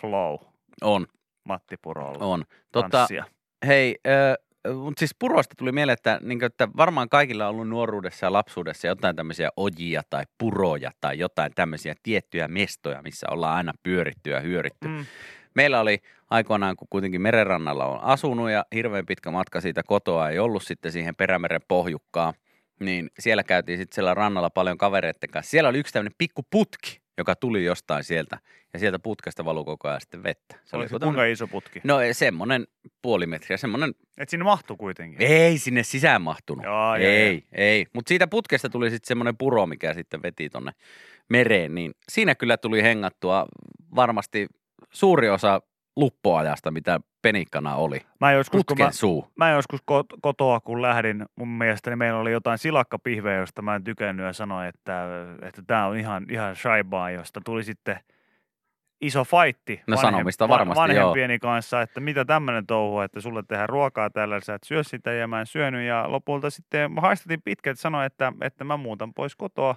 flow, 0.00 0.38
on, 0.82 1.06
Matti 1.44 1.76
Purolla. 1.82 2.24
on. 2.24 2.44
Tanssia. 2.90 3.24
Hei, 3.66 3.96
äh, 4.06 4.74
mutta 4.74 4.98
siis 4.98 5.14
purosta 5.18 5.54
tuli 5.58 5.72
mieleen, 5.72 5.92
että, 5.94 6.18
niin 6.22 6.44
että 6.44 6.68
varmaan 6.76 7.08
kaikilla 7.08 7.44
on 7.48 7.50
ollut 7.54 7.68
nuoruudessa 7.68 8.26
ja 8.26 8.32
lapsuudessa 8.32 8.86
jotain 8.86 9.16
tämmöisiä 9.16 9.48
ojia 9.56 10.02
tai 10.10 10.24
puroja 10.38 10.90
tai 11.00 11.18
jotain 11.18 11.52
tämmöisiä 11.54 11.94
tiettyjä 12.02 12.48
mestoja, 12.48 13.02
missä 13.02 13.26
ollaan 13.30 13.56
aina 13.56 13.72
pyöritty 13.82 14.30
ja 14.30 14.40
hyöritty. 14.40 14.88
Mm. 14.88 15.06
Meillä 15.54 15.80
oli 15.80 15.98
aikoinaan, 16.30 16.76
kun 16.76 16.88
kuitenkin 16.90 17.22
merenrannalla 17.22 17.86
on 17.86 18.00
asunut 18.02 18.50
ja 18.50 18.64
hirveän 18.74 19.06
pitkä 19.06 19.30
matka 19.30 19.60
siitä 19.60 19.82
kotoa 19.82 20.28
ei 20.30 20.38
ollut 20.38 20.62
sitten 20.62 20.92
siihen 20.92 21.16
Perämeren 21.16 21.60
pohjukkaan, 21.68 22.34
niin 22.80 23.10
siellä 23.18 23.42
käytiin 23.44 23.78
sitten 23.78 23.94
siellä 23.94 24.14
rannalla 24.14 24.50
paljon 24.50 24.78
kavereiden 24.78 25.30
kanssa. 25.30 25.50
Siellä 25.50 25.68
oli 25.68 25.78
yksi 25.78 25.92
tämmöinen 25.92 26.14
pikku 26.18 26.42
putki, 26.50 27.00
joka 27.18 27.34
tuli 27.36 27.64
jostain 27.64 28.04
sieltä 28.04 28.38
ja 28.72 28.78
sieltä 28.78 28.98
putkesta 28.98 29.44
valui 29.44 29.64
koko 29.64 29.88
ajan 29.88 30.00
sitten 30.00 30.22
vettä. 30.22 30.56
Se 30.64 30.76
Oli 30.76 30.84
se 30.84 30.90
kuinka 30.90 31.06
tämmönen- 31.06 31.32
iso 31.32 31.46
putki? 31.48 31.80
No 31.84 31.96
semmoinen 32.12 32.66
puoli 33.02 33.26
metriä, 33.26 33.56
semmoinen 33.56 33.94
Et 34.18 34.28
sinne 34.28 34.44
mahtuu 34.44 34.76
kuitenkin. 34.76 35.22
ei 35.22 35.58
sinne 35.58 35.82
sisään 35.82 36.22
mahtunut. 36.22 36.64
Joo, 36.64 36.94
ei, 36.94 37.32
joo. 37.34 37.40
ei. 37.52 37.86
Mutta 37.92 38.08
siitä 38.08 38.26
putkesta 38.26 38.68
tuli 38.68 38.90
sitten 38.90 39.08
semmoinen 39.08 39.36
puro, 39.36 39.66
mikä 39.66 39.94
sitten 39.94 40.22
veti 40.22 40.50
tonne 40.50 40.72
mereen, 41.28 41.74
niin 41.74 41.92
siinä 42.08 42.34
kyllä 42.34 42.56
tuli 42.56 42.82
hengattua 42.82 43.46
varmasti 43.94 44.46
suuri 44.92 45.30
osa 45.30 45.60
luppoajasta, 45.96 46.70
mitä 46.70 47.00
penikkana 47.22 47.74
oli. 47.74 48.00
Mä 48.20 48.32
joskus, 48.32 48.64
kun 48.64 48.78
mä, 48.78 48.90
suu. 48.90 49.28
mä 49.36 49.50
joskus 49.50 49.80
kot- 49.80 50.18
kotoa, 50.20 50.60
kun 50.60 50.82
lähdin, 50.82 51.26
mun 51.36 51.48
mielestäni 51.48 51.96
meillä 51.96 52.20
oli 52.20 52.32
jotain 52.32 52.58
silakkapihveä, 52.58 53.36
josta 53.40 53.62
mä 53.62 53.74
en 53.74 53.84
tykännyt 53.84 54.26
ja 54.26 54.32
sanoin, 54.32 54.68
että, 54.68 55.04
että 55.42 55.62
tämä 55.66 55.86
on 55.86 55.96
ihan, 55.96 56.26
ihan 56.30 56.56
shaibaa, 56.56 57.10
josta 57.10 57.40
tuli 57.44 57.64
sitten 57.64 58.00
iso 59.00 59.24
fightti 59.24 59.82
No 59.86 59.96
sanomista 59.96 60.48
varmasti, 60.48 60.78
joo. 60.78 60.88
vanhempieni 60.88 61.38
kanssa, 61.38 61.82
että 61.82 62.00
mitä 62.00 62.24
tämmöinen 62.24 62.66
touhu, 62.66 63.00
että 63.00 63.20
sulle 63.20 63.42
tehdään 63.48 63.68
ruokaa 63.68 64.10
tällä, 64.10 64.40
sä 64.40 64.54
et 64.54 64.62
syö 64.64 64.84
sitä 64.84 65.12
ja 65.12 65.28
mä 65.28 65.40
en 65.40 65.46
syönyt 65.46 65.86
ja 65.86 66.04
lopulta 66.12 66.50
sitten 66.50 66.92
mä 66.92 67.00
haistatin 67.00 67.42
pitkät 67.42 67.78
sanoa, 67.78 68.04
että, 68.04 68.32
että 68.40 68.64
mä 68.64 68.76
muutan 68.76 69.14
pois 69.14 69.36
kotoa 69.36 69.76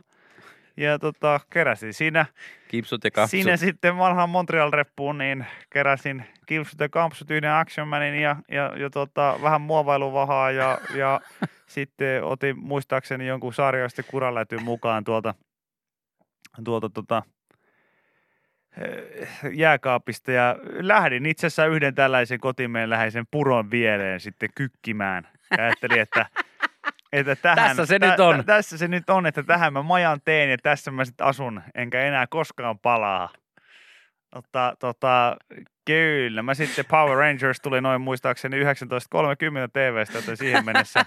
ja 0.78 1.00
tota, 1.00 1.40
keräsin 1.50 1.94
siinä, 1.94 2.26
Kipsut 2.68 3.04
ja 3.04 3.12
kapsut. 3.12 3.30
siinä 3.30 3.58
sitten 3.58 3.98
vanhaan 3.98 4.30
Montreal-reppuun, 4.30 5.18
niin 5.18 5.46
keräsin 5.70 6.26
kipsut 6.46 6.80
ja 6.80 6.90
kampsut 6.90 7.32
yhden 7.32 7.52
Action 7.52 7.88
Manin 7.88 8.16
ja, 8.16 8.36
ja, 8.52 8.74
ja 8.78 8.90
tota, 8.90 9.40
vähän 9.42 9.62
muovailuvahaa 9.62 10.52
ja, 10.52 10.78
ja 10.96 11.22
sitten 11.68 12.24
otin 12.24 12.60
muistaakseni 12.60 13.28
jonkun 13.28 13.54
sarjoista 13.54 14.04
kuralätyn 14.04 14.64
mukaan 14.64 15.04
tuolta, 15.04 15.34
tuolta 16.64 16.90
tota, 16.90 17.24
eh, 18.78 19.28
jääkaapista 19.54 20.32
ja 20.32 20.56
lähdin 20.80 21.26
itse 21.26 21.48
asiassa 21.48 21.66
yhden 21.66 21.96
tällaisen 21.96 22.40
kotimeen 22.40 22.90
läheisen 22.90 23.26
puron 23.32 23.72
viereen 23.72 24.20
sitten 24.20 24.50
kykkimään. 24.56 25.28
Ja 25.58 25.64
ajattelin, 25.64 26.00
että, 26.00 26.26
että 27.16 27.36
tähän, 27.36 27.56
Tässä 27.56 27.86
se 27.86 28.00
nyt 28.00 28.20
on. 28.20 28.46
tässä 28.46 28.78
se 28.78 28.88
nyt 28.88 29.10
on, 29.10 29.26
että 29.26 29.44
tähän 29.44 29.74
mä 29.74 29.82
majan 29.82 30.20
teen 30.26 30.50
ja 30.50 30.58
tässä 30.64 30.92
mä 30.92 31.06
sitten 31.06 31.28
asun, 31.28 31.62
enkä 31.76 32.02
enää 32.02 32.28
koskaan 32.28 32.80
palaa. 32.80 33.30
Tota, 34.34 34.76
tota, 34.80 35.38
kyllä, 35.86 36.44
mä 36.44 36.54
sitten 36.54 36.86
Power 36.86 37.18
Rangers 37.18 37.62
tuli 37.62 37.82
noin 37.82 38.02
muistaakseni 38.02 38.64
19.30 38.64 38.70
TVstä, 39.74 40.20
että 40.20 40.36
siihen 40.36 40.66
mennessä, 40.66 41.06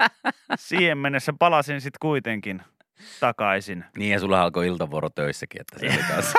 siihen 0.58 0.98
mennessä 0.98 1.32
palasin 1.38 1.80
sitten 1.80 1.98
kuitenkin 2.00 2.62
takaisin. 3.20 3.84
Niin 3.98 4.12
ja 4.12 4.20
sulla 4.20 4.42
alkoi 4.42 4.66
iltavuoro 4.66 5.10
töissäkin, 5.10 5.60
että 5.60 5.78
se 5.78 5.86
oli 5.86 6.04
kanssa. 6.14 6.38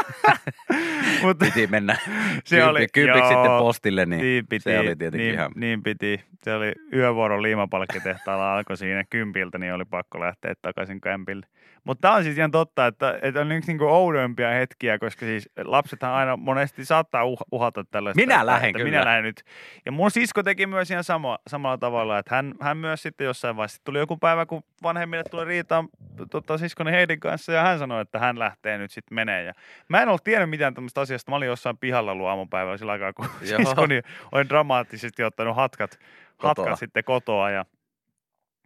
Mutta 1.23 1.45
Piti 1.45 1.67
mennä 1.67 1.97
se 2.45 2.63
oli, 2.63 2.87
kympiksi 2.93 3.19
joo, 3.19 3.43
sitten 3.43 3.59
postille, 3.59 4.05
niin, 4.05 4.21
niin 4.21 4.47
piti, 4.47 4.63
se 4.63 4.79
oli 4.79 4.95
tietenkin 4.95 5.25
niin, 5.25 5.33
ihan... 5.33 5.51
niin 5.55 5.83
piti. 5.83 6.23
Se 6.43 6.53
oli 6.53 6.73
yövuoro 6.93 7.41
liimapalkkitehtaalla 7.41 8.53
alkoi 8.53 8.77
siinä 8.77 9.03
kympiltä, 9.09 9.57
niin 9.57 9.73
oli 9.73 9.85
pakko 9.85 10.19
lähteä 10.19 10.53
takaisin 10.61 11.01
kämpille. 11.01 11.45
Mutta 11.87 12.01
tämä 12.01 12.13
on 12.13 12.23
siis 12.23 12.37
ihan 12.37 12.51
totta, 12.51 12.87
että, 12.87 13.19
että 13.21 13.41
on 13.41 13.51
yksi 13.51 13.71
niinku 13.71 13.85
oudoimpia 13.85 14.49
hetkiä, 14.49 14.99
koska 14.99 15.25
siis 15.25 15.49
lapsethan 15.63 16.13
aina 16.13 16.37
monesti 16.37 16.85
saattaa 16.85 17.25
uh, 17.25 17.39
uhata 17.51 17.83
tällaista. 17.91 18.21
Minä 18.21 18.45
lähden 18.45 18.69
että 18.69 18.77
kyllä. 18.77 18.91
Minä 18.91 19.05
lähden 19.05 19.23
nyt. 19.23 19.43
Ja 19.85 19.91
mun 19.91 20.11
sisko 20.11 20.43
teki 20.43 20.65
myös 20.67 20.91
ihan 20.91 21.03
sama, 21.03 21.37
samalla 21.47 21.77
tavalla, 21.77 22.19
että 22.19 22.35
hän, 22.35 22.53
hän 22.61 22.77
myös 22.77 23.01
sitten 23.01 23.25
jossain 23.25 23.55
vaiheessa 23.55 23.81
tuli 23.83 23.99
joku 23.99 24.17
päivä, 24.17 24.45
kun 24.45 24.63
vanhemmille 24.83 25.23
tuli 25.31 25.45
riitaa 25.45 25.85
tota, 26.31 26.57
siskoni 26.57 26.91
Heidin 26.91 27.19
kanssa 27.19 27.51
ja 27.51 27.61
hän 27.61 27.79
sanoi, 27.79 28.01
että 28.01 28.19
hän 28.19 28.39
lähtee 28.39 28.77
nyt 28.77 28.91
sitten 28.91 29.15
menee. 29.15 29.43
Ja 29.43 29.53
mä 29.89 30.01
en 30.01 30.07
ollut 30.07 30.23
tiennyt 30.23 30.49
mitään 30.49 30.73
tämmöistä 30.73 31.01
asiasta. 31.01 31.31
Mä 31.31 31.35
olin 31.35 31.47
jossain 31.47 31.77
pihalla 31.77 32.11
ollut 32.11 32.27
aamupäivällä 32.27 32.77
sillä 32.77 32.91
aikaa, 32.91 33.13
kun 33.13 33.25
Joo. 33.49 33.57
siskoni 33.57 34.01
oli 34.31 34.49
dramaattisesti 34.49 35.23
ottanut 35.23 35.55
hatkat, 35.55 35.99
Kotoa. 36.37 36.65
hatkat 36.65 36.79
sitten 36.79 37.03
kotoa 37.03 37.49
ja 37.49 37.65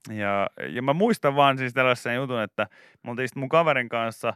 ja, 0.09 0.49
ja 0.69 0.81
mä 0.81 0.93
muistan 0.93 1.35
vaan 1.35 1.57
siis 1.57 1.73
tällaisen 1.73 2.15
jutun, 2.15 2.41
että 2.41 2.67
me 3.03 3.11
oltiin 3.11 3.27
sitten 3.27 3.41
mun 3.41 3.49
kaverin 3.49 3.89
kanssa 3.89 4.33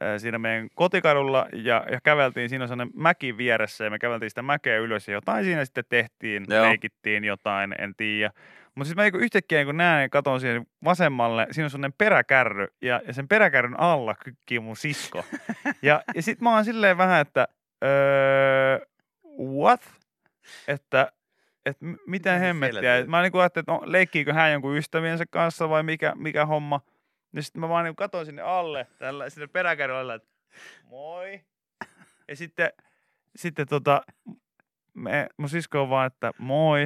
ää, 0.00 0.18
siinä 0.18 0.38
meidän 0.38 0.68
kotikadulla 0.74 1.46
ja, 1.52 1.86
ja 1.90 2.00
käveltiin, 2.00 2.48
siinä 2.48 2.64
on 2.64 2.68
sellainen 2.68 2.94
mäki 2.94 3.36
vieressä 3.36 3.84
ja 3.84 3.90
me 3.90 3.98
käveltiin 3.98 4.30
sitä 4.30 4.42
mäkeä 4.42 4.78
ylös 4.78 5.08
ja 5.08 5.14
jotain 5.14 5.44
siinä 5.44 5.64
sitten 5.64 5.84
tehtiin, 5.88 6.46
Joo. 6.48 6.62
leikittiin 6.64 7.24
jotain, 7.24 7.74
en 7.78 7.94
tiedä. 7.96 8.30
Mutta 8.74 8.86
siis 8.86 8.96
mä 8.96 9.02
niinku 9.02 9.18
yhtäkkiä 9.18 9.64
kun 9.64 9.76
näen 9.76 10.02
ja 10.02 10.08
katon 10.08 10.40
siihen 10.40 10.66
vasemmalle, 10.84 11.46
siinä 11.50 11.66
on 11.66 11.70
sellainen 11.70 11.94
peräkärry 11.98 12.66
ja, 12.82 13.00
ja 13.06 13.12
sen 13.12 13.28
peräkärryn 13.28 13.80
alla 13.80 14.14
kykkii 14.14 14.60
mun 14.60 14.76
sisko. 14.76 15.24
ja, 15.82 16.02
ja 16.14 16.22
sit 16.22 16.40
mä 16.40 16.54
oon 16.54 16.64
silleen 16.64 16.98
vähän, 16.98 17.20
että 17.20 17.48
öö, 17.84 18.78
what? 19.38 19.80
Että 20.68 21.12
että 21.68 21.86
mitä 22.06 22.38
hemmettiä. 22.38 23.04
Mä 23.06 23.22
niinku 23.22 23.38
ajattelin, 23.38 23.62
että 23.62 23.72
no, 23.72 23.80
leikkiikö 23.84 24.32
hän 24.34 24.52
jonkun 24.52 24.76
ystäviensä 24.76 25.24
kanssa 25.30 25.68
vai 25.68 25.82
mikä, 25.82 26.12
mikä 26.16 26.46
homma. 26.46 26.80
Ja 27.32 27.42
sitten 27.42 27.60
mä 27.60 27.68
vaan 27.68 27.84
niinku 27.84 27.96
katsoin 27.96 28.26
sinne 28.26 28.42
alle, 28.42 28.86
tällä, 28.98 29.30
sinne 29.30 29.46
peräkärryllä, 29.46 30.14
että 30.14 30.28
moi. 30.84 31.40
Ja 32.28 32.36
sitten, 32.36 32.70
sitten 33.36 33.68
tota, 33.68 34.02
me, 34.94 35.28
mun 35.36 35.48
sisko 35.48 35.82
on 35.82 35.90
vaan, 35.90 36.06
että 36.06 36.32
moi. 36.38 36.80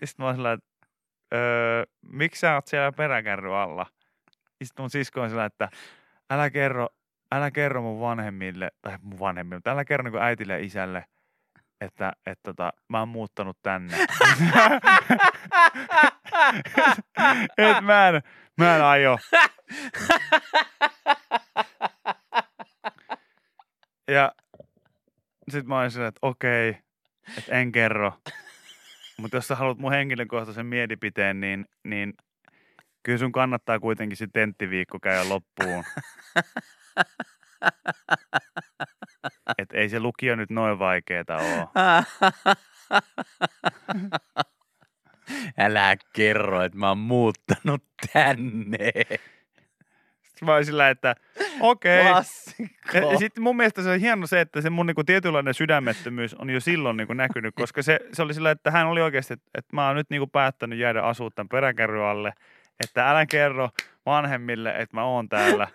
Ja 0.00 0.06
sitten 0.06 0.24
mä 0.24 0.26
oon 0.26 0.34
sillä, 0.36 0.52
että 0.52 0.86
öö, 1.34 1.84
miksi 2.02 2.40
sä 2.40 2.54
oot 2.54 2.66
siellä 2.66 2.92
peräkärry 2.92 3.56
alla? 3.56 3.86
Ja 4.60 4.66
sitten 4.66 4.82
mun 4.82 4.90
sisko 4.90 5.20
on 5.20 5.30
sillä, 5.30 5.44
että 5.44 5.68
älä 6.30 6.50
kerro, 6.50 6.88
älä 7.32 7.50
kerro 7.50 7.82
mun 7.82 8.00
vanhemmille, 8.00 8.70
tai 8.82 8.98
mun 9.02 9.18
vanhemmille, 9.18 9.56
mutta 9.56 9.70
älä 9.70 9.84
kerro 9.84 10.10
niin 10.10 10.22
äitille 10.22 10.52
ja 10.52 10.64
isälle, 10.64 11.04
että, 11.80 12.12
että 12.26 12.42
tota, 12.42 12.72
mä 12.88 12.98
oon 12.98 13.08
muuttanut 13.08 13.58
tänne. 13.62 13.96
Et 17.58 17.84
mä 17.84 18.08
en, 18.08 18.22
mä 18.58 18.76
en 18.76 18.84
aio. 18.84 19.18
Ja 24.08 24.32
sit 25.50 25.66
mä 25.66 25.80
olin 25.80 25.90
sillä, 25.90 26.06
että 26.06 26.18
okei, 26.22 26.78
että 27.38 27.52
en 27.52 27.72
kerro. 27.72 28.12
Mutta 29.18 29.36
jos 29.36 29.48
sä 29.48 29.54
haluat 29.54 29.78
mun 29.78 29.92
henkilökohtaisen 29.92 30.66
mielipiteen, 30.66 31.40
niin, 31.40 31.66
niin 31.84 32.14
kyllä 33.02 33.18
sun 33.18 33.32
kannattaa 33.32 33.80
kuitenkin 33.80 34.16
se 34.16 34.26
tenttiviikko 34.32 34.98
käydä 35.02 35.28
loppuun. 35.28 35.84
Et 39.58 39.72
ei 39.72 39.88
se 39.88 40.00
lukio 40.00 40.36
nyt 40.36 40.50
noin 40.50 40.78
vaikeeta 40.78 41.36
oo. 41.36 41.70
Älä 45.58 45.96
kerro, 46.12 46.62
että 46.62 46.78
mä 46.78 46.88
oon 46.88 46.98
muuttanut 46.98 47.84
tänne. 48.12 48.92
Sitten 50.22 50.46
mä 50.46 50.54
olin 50.54 50.66
sillä, 50.66 50.90
että 50.90 51.14
okei. 51.60 52.04
Ja 52.04 53.18
sitten 53.18 53.42
mun 53.42 53.56
mielestä 53.56 53.82
se 53.82 53.90
on 53.90 54.00
hieno 54.00 54.26
se, 54.26 54.40
että 54.40 54.60
se 54.60 54.70
mun 54.70 54.86
niinku 54.86 55.04
tietynlainen 55.04 55.54
sydämettömyys 55.54 56.34
on 56.34 56.50
jo 56.50 56.60
silloin 56.60 56.96
niinku 56.96 57.12
näkynyt, 57.12 57.54
koska 57.54 57.82
se, 57.82 58.00
se 58.12 58.22
oli 58.22 58.34
sillä, 58.34 58.50
että 58.50 58.70
hän 58.70 58.86
oli 58.86 59.00
oikeasti, 59.00 59.34
että, 59.34 59.50
että 59.54 59.76
mä 59.76 59.86
oon 59.86 59.96
nyt 59.96 60.10
niinku 60.10 60.26
päättänyt 60.26 60.78
jäädä 60.78 61.02
asua 61.02 61.30
tämän 61.34 61.48
peräkärry 61.48 62.04
alle, 62.08 62.32
että 62.84 63.10
älä 63.10 63.26
kerro 63.26 63.70
vanhemmille, 64.06 64.70
että 64.70 64.96
mä 64.96 65.04
oon 65.04 65.28
täällä. 65.28 65.68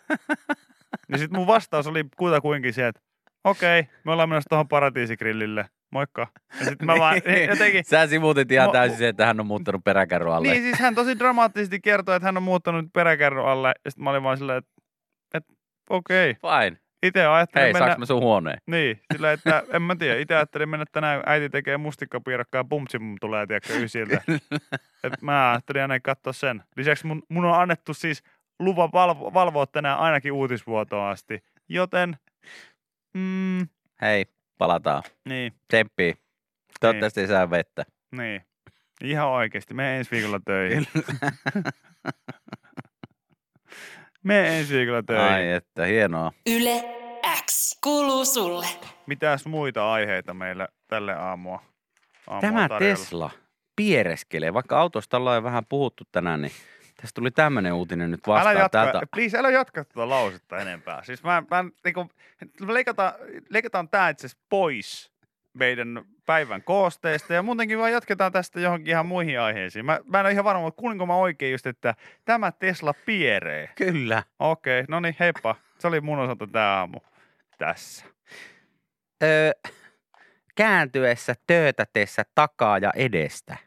Ja 1.09 1.17
sitten 1.17 1.39
mun 1.39 1.47
vastaus 1.47 1.87
oli 1.87 2.05
kutakuinkin 2.17 2.73
se, 2.73 2.87
että 2.87 3.01
okei, 3.45 3.87
me 4.03 4.11
ollaan 4.11 4.29
menossa 4.29 4.49
tuohon 4.49 4.67
paratiisigrillille, 4.67 5.65
moikka. 5.91 6.27
Ja 6.59 6.65
sitten 6.65 6.85
mä 6.85 6.95
vaan 6.99 7.15
jotenkin, 7.49 7.83
Sä 7.85 8.07
sivuutit 8.07 8.51
ihan 8.51 8.69
Mo- 8.69 8.71
täysin 8.71 8.97
se, 8.97 9.07
että 9.07 9.25
hän 9.25 9.39
on 9.39 9.45
muuttanut 9.47 9.83
peräkärry 9.83 10.33
alle. 10.33 10.47
niin 10.47 10.63
siis 10.63 10.79
hän 10.79 10.95
tosi 10.95 11.19
dramaattisesti 11.19 11.79
kertoi, 11.79 12.15
että 12.15 12.27
hän 12.27 12.37
on 12.37 12.43
muuttanut 12.43 12.85
peräkärry 12.93 13.49
alle, 13.49 13.73
ja 13.85 13.91
sitten 13.91 14.03
mä 14.03 14.09
olin 14.09 14.23
vaan 14.23 14.37
silleen, 14.37 14.57
että, 14.57 14.71
että 15.33 15.53
okei, 15.89 16.33
Fine. 16.35 16.77
itse 17.03 17.25
ajattelin 17.25 17.63
Hei, 17.63 17.73
mennä... 17.73 17.87
saaks 17.87 17.99
mä 17.99 18.05
sun 18.05 18.21
huoneen? 18.21 18.57
Niin, 18.67 19.01
sillä 19.13 19.31
että 19.31 19.63
en 19.73 19.81
mä 19.81 19.95
tiedä. 19.95 20.19
Itse 20.19 20.35
ajattelin 20.35 20.69
mennä 20.69 20.85
tänään, 20.91 21.23
äiti 21.25 21.49
tekee 21.49 21.77
mustikkapiirakkaa 21.77 22.59
ja 22.59 22.65
pumpsim 22.69 23.15
tulee, 23.21 23.47
tiedätkö, 23.47 23.73
ysiltä. 23.73 24.21
Et 25.03 25.21
mä 25.21 25.51
ajattelin 25.51 25.81
aina 25.81 25.99
katsoa 25.99 26.33
sen. 26.33 26.63
Lisäksi 26.77 27.07
mun, 27.07 27.23
mun 27.29 27.45
on 27.45 27.61
annettu 27.61 27.93
siis 27.93 28.23
lupa 28.59 28.89
valvo, 28.93 29.33
valvoa 29.33 29.65
tänään 29.67 29.99
ainakin 29.99 30.31
uutisvuotoon 30.31 31.09
asti. 31.09 31.39
Joten, 31.69 32.17
mm, 33.15 33.67
Hei, 34.01 34.25
palataan. 34.57 35.03
niin, 35.29 35.53
Tsemppii. 35.67 36.13
Toivottavasti 36.79 37.21
ei 37.21 37.27
saa 37.27 37.49
vettä. 37.49 37.85
niin. 38.11 38.41
Ihan 39.03 39.27
oikeasti. 39.27 39.73
Me 39.73 39.97
ensi 39.97 40.11
viikolla 40.11 40.39
töihin. 40.45 40.87
Me 44.23 44.59
ensi 44.59 44.73
viikolla 44.73 45.03
töihin. 45.03 45.25
Ai 45.27 45.51
että, 45.51 45.85
hienoa. 45.85 46.31
Yle 46.49 46.83
X 47.45 47.79
kuuluu 47.83 48.25
sulle. 48.25 48.67
Mitäs 49.07 49.45
muita 49.45 49.91
aiheita 49.93 50.33
meillä 50.33 50.67
tälle 50.87 51.13
aamua? 51.13 51.61
aamua 52.27 52.41
Tämä 52.41 52.69
tarjolla? 52.69 52.95
Tesla 52.95 53.31
piereskelee. 53.75 54.53
Vaikka 54.53 54.79
autosta 54.79 55.17
ollaan 55.17 55.35
jo 55.35 55.43
vähän 55.43 55.65
puhuttu 55.69 56.03
tänään, 56.11 56.41
niin 56.41 56.51
tästä 57.01 57.15
tuli 57.15 57.31
tämmöinen 57.31 57.73
uutinen 57.73 58.11
nyt 58.11 58.27
vastaan. 58.27 58.51
Älä 58.51 58.63
jatka, 58.63 58.83
Täältä, 58.83 59.07
please, 59.13 59.37
älä 59.37 59.49
jatka 59.49 59.85
tuota 59.85 60.09
lausetta 60.09 60.57
enempää. 60.57 61.03
Siis 61.03 61.23
mä, 61.23 61.43
mä 61.51 61.65
niinku, 61.83 62.11
me 62.65 62.73
leikataan, 62.73 63.13
leikataan 63.49 63.89
tää 63.89 64.09
itse 64.09 64.27
pois 64.49 65.11
meidän 65.53 66.05
päivän 66.25 66.63
koosteesta 66.63 67.33
ja 67.33 67.43
muutenkin 67.43 67.79
vaan 67.79 67.91
jatketaan 67.91 68.31
tästä 68.31 68.59
johonkin 68.59 68.91
ihan 68.91 69.05
muihin 69.05 69.39
aiheisiin. 69.39 69.85
Mä, 69.85 69.99
mä 70.05 70.19
en 70.19 70.25
ole 70.25 70.31
ihan 70.31 70.45
varma, 70.45 70.61
mutta 70.61 70.79
kuulinko 70.79 71.05
mä 71.05 71.15
oikein 71.15 71.51
just, 71.51 71.67
että 71.67 71.95
tämä 72.25 72.51
Tesla 72.51 72.93
pieree. 73.05 73.69
Kyllä. 73.75 74.23
Okei, 74.39 74.83
no 74.87 74.99
niin, 74.99 75.15
heippa. 75.19 75.55
Se 75.79 75.87
oli 75.87 76.01
mun 76.01 76.19
osalta 76.19 76.47
tää 76.47 76.77
aamu 76.77 76.99
tässä. 77.57 78.05
Öö, 79.23 79.51
kääntyessä 80.55 81.35
töötätessä 81.47 82.23
takaa 82.35 82.77
ja 82.77 82.91
edestä. 82.95 83.57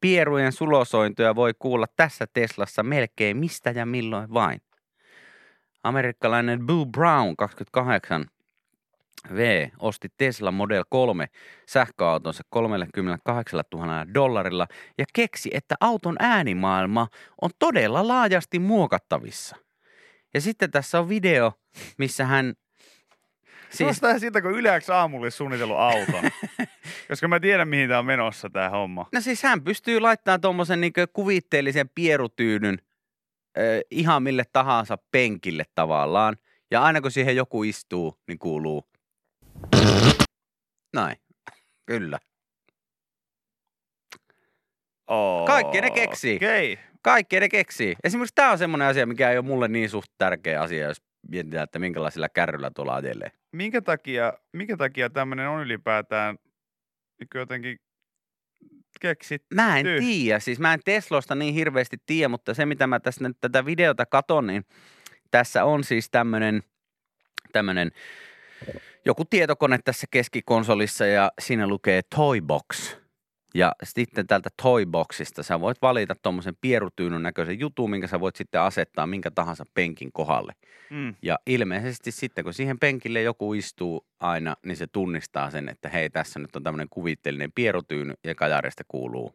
Pierujen 0.00 0.52
sulosointuja 0.52 1.34
voi 1.34 1.54
kuulla 1.58 1.86
tässä 1.96 2.26
Teslassa 2.32 2.82
melkein 2.82 3.36
mistä 3.36 3.70
ja 3.70 3.86
milloin 3.86 4.34
vain. 4.34 4.60
Amerikkalainen 5.82 6.66
Boo 6.66 6.86
Brown 6.86 7.36
28 7.36 8.26
V 9.34 9.68
osti 9.78 10.08
Tesla 10.16 10.50
Model 10.50 10.84
3 10.88 11.26
sähköautonsa 11.68 12.42
38 12.50 13.62
000 13.74 14.14
dollarilla 14.14 14.66
ja 14.98 15.04
keksi, 15.12 15.50
että 15.52 15.74
auton 15.80 16.16
äänimaailma 16.18 17.08
on 17.42 17.50
todella 17.58 18.08
laajasti 18.08 18.58
muokattavissa. 18.58 19.56
Ja 20.34 20.40
sitten 20.40 20.70
tässä 20.70 21.00
on 21.00 21.08
video, 21.08 21.52
missä 21.98 22.26
hän... 22.26 22.54
Siis... 23.70 23.96
Siis... 23.96 24.20
siitä, 24.20 24.42
kun 24.42 24.58
Yleäks 24.58 24.90
aamulla 24.90 25.24
olisi 25.24 25.36
suunnitellut 25.36 25.76
auton. 25.76 26.30
Koska 27.08 27.28
mä 27.28 27.40
tiedän, 27.40 27.68
mihin 27.68 27.88
tämä 27.88 27.98
on 27.98 28.06
menossa 28.06 28.50
tämä 28.50 28.68
homma. 28.68 29.06
No 29.12 29.20
siis 29.20 29.42
hän 29.42 29.64
pystyy 29.64 30.00
laittamaan 30.00 30.40
tuommoisen 30.40 30.80
niin 30.80 30.92
kuvitteellisen 31.12 31.88
pierutyynyn 31.94 32.78
äh, 33.58 33.64
ihan 33.90 34.22
mille 34.22 34.44
tahansa 34.52 34.98
penkille 35.10 35.64
tavallaan. 35.74 36.36
Ja 36.70 36.82
aina 36.82 37.00
kun 37.00 37.10
siihen 37.10 37.36
joku 37.36 37.62
istuu, 37.62 38.18
niin 38.28 38.38
kuuluu 38.38 38.90
Näin. 40.94 41.16
Kyllä. 41.86 42.18
Oh, 45.06 45.46
Kaikki 45.46 45.80
ne 45.80 45.90
keksii. 45.90 46.36
Okay. 46.36 46.76
Kaikki 47.02 47.40
ne 47.40 47.48
keksii. 47.48 47.96
Esimerkiksi 48.04 48.34
tämä 48.34 48.50
on 48.50 48.58
semmoinen 48.58 48.88
asia, 48.88 49.06
mikä 49.06 49.30
ei 49.30 49.38
ole 49.38 49.46
mulle 49.46 49.68
niin 49.68 49.90
suht 49.90 50.12
tärkeä 50.18 50.60
asia, 50.60 50.88
jos 50.88 51.02
mietitään, 51.28 51.64
että 51.64 51.78
minkälaisilla 51.78 52.28
kärryllä 52.28 52.70
tuolla 52.70 52.94
ajelee. 52.94 53.30
Minkä 53.52 53.82
takia, 53.82 54.32
minkä 54.52 54.76
takia 54.76 55.10
tämmöinen 55.10 55.48
on 55.48 55.62
ylipäätään 55.62 56.36
niin 57.20 57.28
jotenkin 57.34 57.78
keksitty? 59.00 59.54
Mä 59.54 59.78
en 59.78 59.86
tiedä. 59.98 60.38
Siis 60.38 60.58
mä 60.58 60.74
en 60.74 60.80
Teslosta 60.84 61.34
niin 61.34 61.54
hirveästi 61.54 61.96
tiedä, 62.06 62.28
mutta 62.28 62.54
se 62.54 62.66
mitä 62.66 62.86
mä 62.86 63.00
tässä 63.00 63.28
nyt 63.28 63.36
tätä 63.40 63.66
videota 63.66 64.06
katon, 64.06 64.46
niin 64.46 64.64
tässä 65.30 65.64
on 65.64 65.84
siis 65.84 66.10
tämmöinen 66.10 66.62
tämmöinen 67.52 67.90
joku 69.04 69.24
tietokone 69.24 69.78
tässä 69.84 70.06
keskikonsolissa 70.10 71.06
ja 71.06 71.32
siinä 71.40 71.66
lukee 71.66 72.00
Toybox. 72.16 72.99
Ja 73.54 73.72
sitten 73.82 74.26
tältä 74.26 74.50
Toyboxista 74.62 75.42
sä 75.42 75.60
voit 75.60 75.82
valita 75.82 76.14
tuommoisen 76.14 76.56
pierutyynyn 76.60 77.22
näköisen 77.22 77.60
jutun, 77.60 77.90
minkä 77.90 78.06
sä 78.06 78.20
voit 78.20 78.36
sitten 78.36 78.60
asettaa 78.60 79.06
minkä 79.06 79.30
tahansa 79.30 79.64
penkin 79.74 80.12
kohdalle. 80.12 80.52
Mm. 80.90 81.14
Ja 81.22 81.38
ilmeisesti 81.46 82.10
sitten, 82.10 82.44
kun 82.44 82.54
siihen 82.54 82.78
penkille 82.78 83.22
joku 83.22 83.54
istuu 83.54 84.06
aina, 84.20 84.56
niin 84.66 84.76
se 84.76 84.86
tunnistaa 84.86 85.50
sen, 85.50 85.68
että 85.68 85.88
hei, 85.88 86.10
tässä 86.10 86.38
nyt 86.38 86.56
on 86.56 86.62
tämmöinen 86.62 86.88
kuvitteellinen 86.90 87.52
pierutyyny 87.52 88.14
ja 88.24 88.34
kajarista 88.34 88.82
kuuluu. 88.88 89.34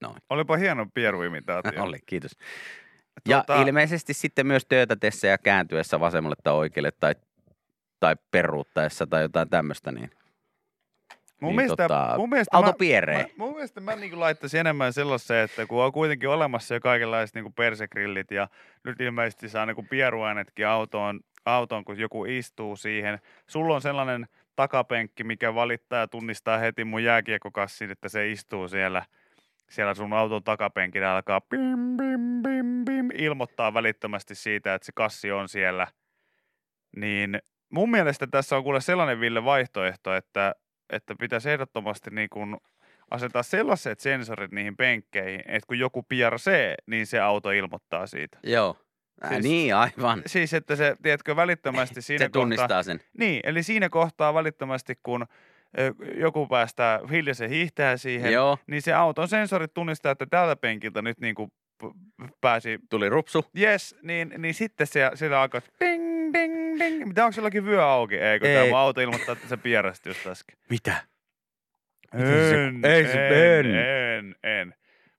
Noin. 0.00 0.16
Olipa 0.30 0.56
hieno 0.56 0.86
pieruimitaatio. 0.94 1.82
Oli, 1.84 1.98
kiitos. 2.06 2.32
Ja 3.28 3.44
tuota... 3.46 3.62
ilmeisesti 3.62 4.14
sitten 4.14 4.46
myös 4.46 4.66
töötätessä 4.68 5.28
ja 5.28 5.38
kääntyessä 5.38 6.00
vasemmalle 6.00 6.36
tai 6.44 6.54
oikealle 6.54 6.92
tai, 7.00 7.14
tai 8.00 8.16
peruuttaessa 8.30 9.06
tai 9.06 9.22
jotain 9.22 9.50
tämmöistä, 9.50 9.92
niin 9.92 10.10
Mun 11.42 11.48
niin 11.48 11.56
mielestä, 11.56 11.88
tota, 11.88 12.14
mun 12.16 12.28
mielestä 12.28 12.56
auto 12.56 12.72
pieree. 12.72 13.22
Mä, 13.22 13.28
mun 13.36 13.54
mielestä 13.54 13.80
mä 13.80 13.96
niin 13.96 14.20
laittaisin 14.20 14.60
enemmän 14.60 14.92
sellaisen, 14.92 15.36
että 15.36 15.66
kun 15.66 15.84
on 15.84 15.92
kuitenkin 15.92 16.28
olemassa 16.28 16.74
jo 16.74 16.80
kaikenlaiset 16.80 17.34
niin 17.34 17.52
persegrillit 17.52 18.30
ja 18.30 18.48
nyt 18.84 19.00
ilmeisesti 19.00 19.48
saa 19.48 19.66
niin 19.66 19.88
pieruainetkin 19.90 20.66
autoon, 20.66 21.20
autoon, 21.44 21.84
kun 21.84 21.98
joku 21.98 22.24
istuu 22.24 22.76
siihen. 22.76 23.18
Sulla 23.46 23.74
on 23.74 23.82
sellainen 23.82 24.26
takapenkki, 24.56 25.24
mikä 25.24 25.54
valittaa 25.54 25.98
ja 25.98 26.08
tunnistaa 26.08 26.58
heti 26.58 26.84
mun 26.84 27.04
jääkiekokassin, 27.04 27.90
että 27.90 28.08
se 28.08 28.30
istuu 28.30 28.68
siellä– 28.68 29.02
siellä 29.72 29.94
sun 29.94 30.12
auton 30.12 30.44
takapenkillä 30.44 31.14
alkaa 31.14 31.40
bim, 31.40 31.96
bim, 31.96 32.42
bim, 32.42 32.84
bim, 32.84 33.10
ilmoittaa 33.14 33.74
välittömästi 33.74 34.34
siitä, 34.34 34.74
että 34.74 34.86
se 34.86 34.92
kassi 34.94 35.32
on 35.32 35.48
siellä, 35.48 35.86
niin 36.96 37.42
mun 37.70 37.90
mielestä 37.90 38.26
tässä 38.26 38.56
on 38.56 38.62
kuule 38.64 38.80
sellainen 38.80 39.20
Ville 39.20 39.44
vaihtoehto, 39.44 40.14
että, 40.14 40.54
että 40.92 41.14
pitäisi 41.20 41.50
ehdottomasti 41.50 42.10
niin 42.10 42.28
kuin 42.30 42.56
asentaa 43.10 43.42
sellaiset 43.42 44.00
sensorit 44.00 44.52
niihin 44.52 44.76
penkkeihin, 44.76 45.40
että 45.40 45.66
kun 45.66 45.78
joku 45.78 46.02
piersee, 46.02 46.74
niin 46.86 47.06
se 47.06 47.20
auto 47.20 47.50
ilmoittaa 47.50 48.06
siitä. 48.06 48.38
Joo. 48.42 48.76
Äh, 49.24 49.30
siis, 49.30 49.42
niin, 49.42 49.74
aivan. 49.74 50.22
Siis, 50.26 50.54
että 50.54 50.76
se, 50.76 50.96
tiedätkö, 51.02 51.36
välittömästi 51.36 52.02
siinä 52.02 52.24
Se 52.24 52.28
tunnistaa 52.28 52.64
kohtaa, 52.64 52.82
sen. 52.82 53.00
Niin, 53.18 53.40
eli 53.44 53.62
siinä 53.62 53.88
kohtaa 53.88 54.34
välittömästi, 54.34 54.98
kun 55.02 55.26
joku 56.16 56.46
päästää 56.46 57.00
hiljaisen 57.10 57.50
hiihtää 57.50 57.96
siihen, 57.96 58.32
Joo. 58.32 58.58
niin 58.66 58.82
se 58.82 58.92
auton 58.92 59.28
sensorit 59.28 59.74
tunnistaa, 59.74 60.12
että 60.12 60.26
tältä 60.26 60.56
penkiltä 60.56 61.02
nyt 61.02 61.20
niin 61.20 61.34
kuin 61.34 61.52
pääsi... 62.40 62.78
Tuli 62.90 63.08
rupsu. 63.08 63.44
Yes, 63.60 63.96
niin, 64.02 64.34
niin 64.38 64.54
sitten 64.54 64.86
se, 64.86 65.10
siellä 65.14 65.40
alkaa 65.42 65.60
ding, 65.80 66.11
ding. 66.82 67.06
Mitä 67.06 67.24
onko 67.24 67.32
sellakin 67.32 67.64
vyö 67.64 67.84
auki? 67.86 68.18
Ei, 68.18 68.38
kun 68.40 68.48
Ei. 68.48 68.68
tämä 68.68 68.80
auto 68.80 69.00
ilmoittaa, 69.00 69.32
että 69.32 69.48
se 69.48 69.56
pierästi 69.56 70.08
just 70.08 70.26
äsken. 70.26 70.56
Mitä? 70.70 70.96
En, 72.14 72.84
Ei 72.84 73.04
se- 73.04 73.58
en, 73.58 73.66
en. 73.66 73.76
en, 73.76 74.34
en. 74.42 74.74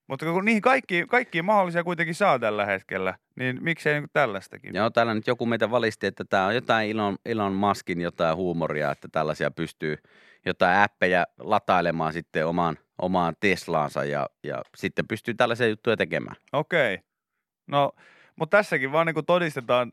Mutta 0.08 0.26
kun 0.26 0.46
niihin 0.46 0.62
kaikki, 0.62 1.06
kaikki 1.10 1.42
mahdollisia 1.42 1.84
kuitenkin 1.84 2.16
saa 2.16 2.40
tällä 2.40 2.66
hetkellä, 2.66 3.14
niin 3.36 3.64
miksei 3.64 3.94
niin 3.94 4.10
tällaistakin? 4.14 4.76
Joo, 4.76 4.90
täällä 4.90 5.14
nyt 5.14 5.28
joku 5.28 5.46
meitä 5.46 5.72
valisti, 5.72 6.08
että 6.08 6.24
tämä 6.30 6.46
on 6.46 6.56
jotain 6.56 6.92
Elon, 6.92 7.18
Elon 7.26 7.54
Muskin 7.54 8.02
jotain 8.02 8.36
huumoria, 8.36 8.92
että 8.92 9.08
tällaisia 9.12 9.52
pystyy 9.52 9.98
jotain 10.46 10.78
appeja 10.78 11.26
latailemaan 11.40 12.14
sitten 12.14 12.48
omaan, 12.48 12.78
omaan 13.02 13.36
Teslaansa 13.40 14.06
ja, 14.06 14.30
ja 14.44 14.62
sitten 14.76 15.08
pystyy 15.08 15.34
tällaisia 15.34 15.68
juttuja 15.68 15.98
tekemään. 15.98 16.36
Okei. 16.54 17.00
No, 17.68 17.92
mutta 18.36 18.58
tässäkin 18.58 18.92
vaan 18.92 19.08
niin 19.08 19.26
todistetaan 19.26 19.92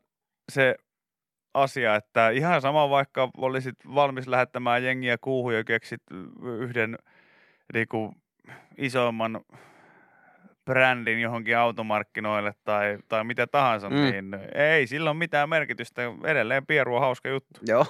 se 0.51 0.75
asia, 1.53 1.95
että 1.95 2.29
ihan 2.29 2.61
sama 2.61 2.89
vaikka 2.89 3.29
olisit 3.37 3.75
valmis 3.95 4.27
lähettämään 4.27 4.83
jengiä 4.83 5.17
kuuhun 5.17 5.55
ja 5.55 5.63
keksit 5.63 6.01
yhden 6.59 6.97
niin 7.73 7.87
kuin, 7.87 8.15
isomman 8.77 9.41
brändin 10.65 11.21
johonkin 11.21 11.57
automarkkinoille 11.57 12.53
tai, 12.63 12.97
tai 13.07 13.23
mitä 13.23 13.47
tahansa, 13.47 13.89
mm. 13.89 13.95
niin 13.95 14.37
ei 14.55 14.87
sillä 14.87 15.09
ole 15.09 15.17
mitään 15.17 15.49
merkitystä. 15.49 16.01
Edelleen 16.23 16.65
pieru 16.65 16.95
on 16.95 17.01
hauska 17.01 17.29
juttu. 17.29 17.59
Joo. 17.67 17.85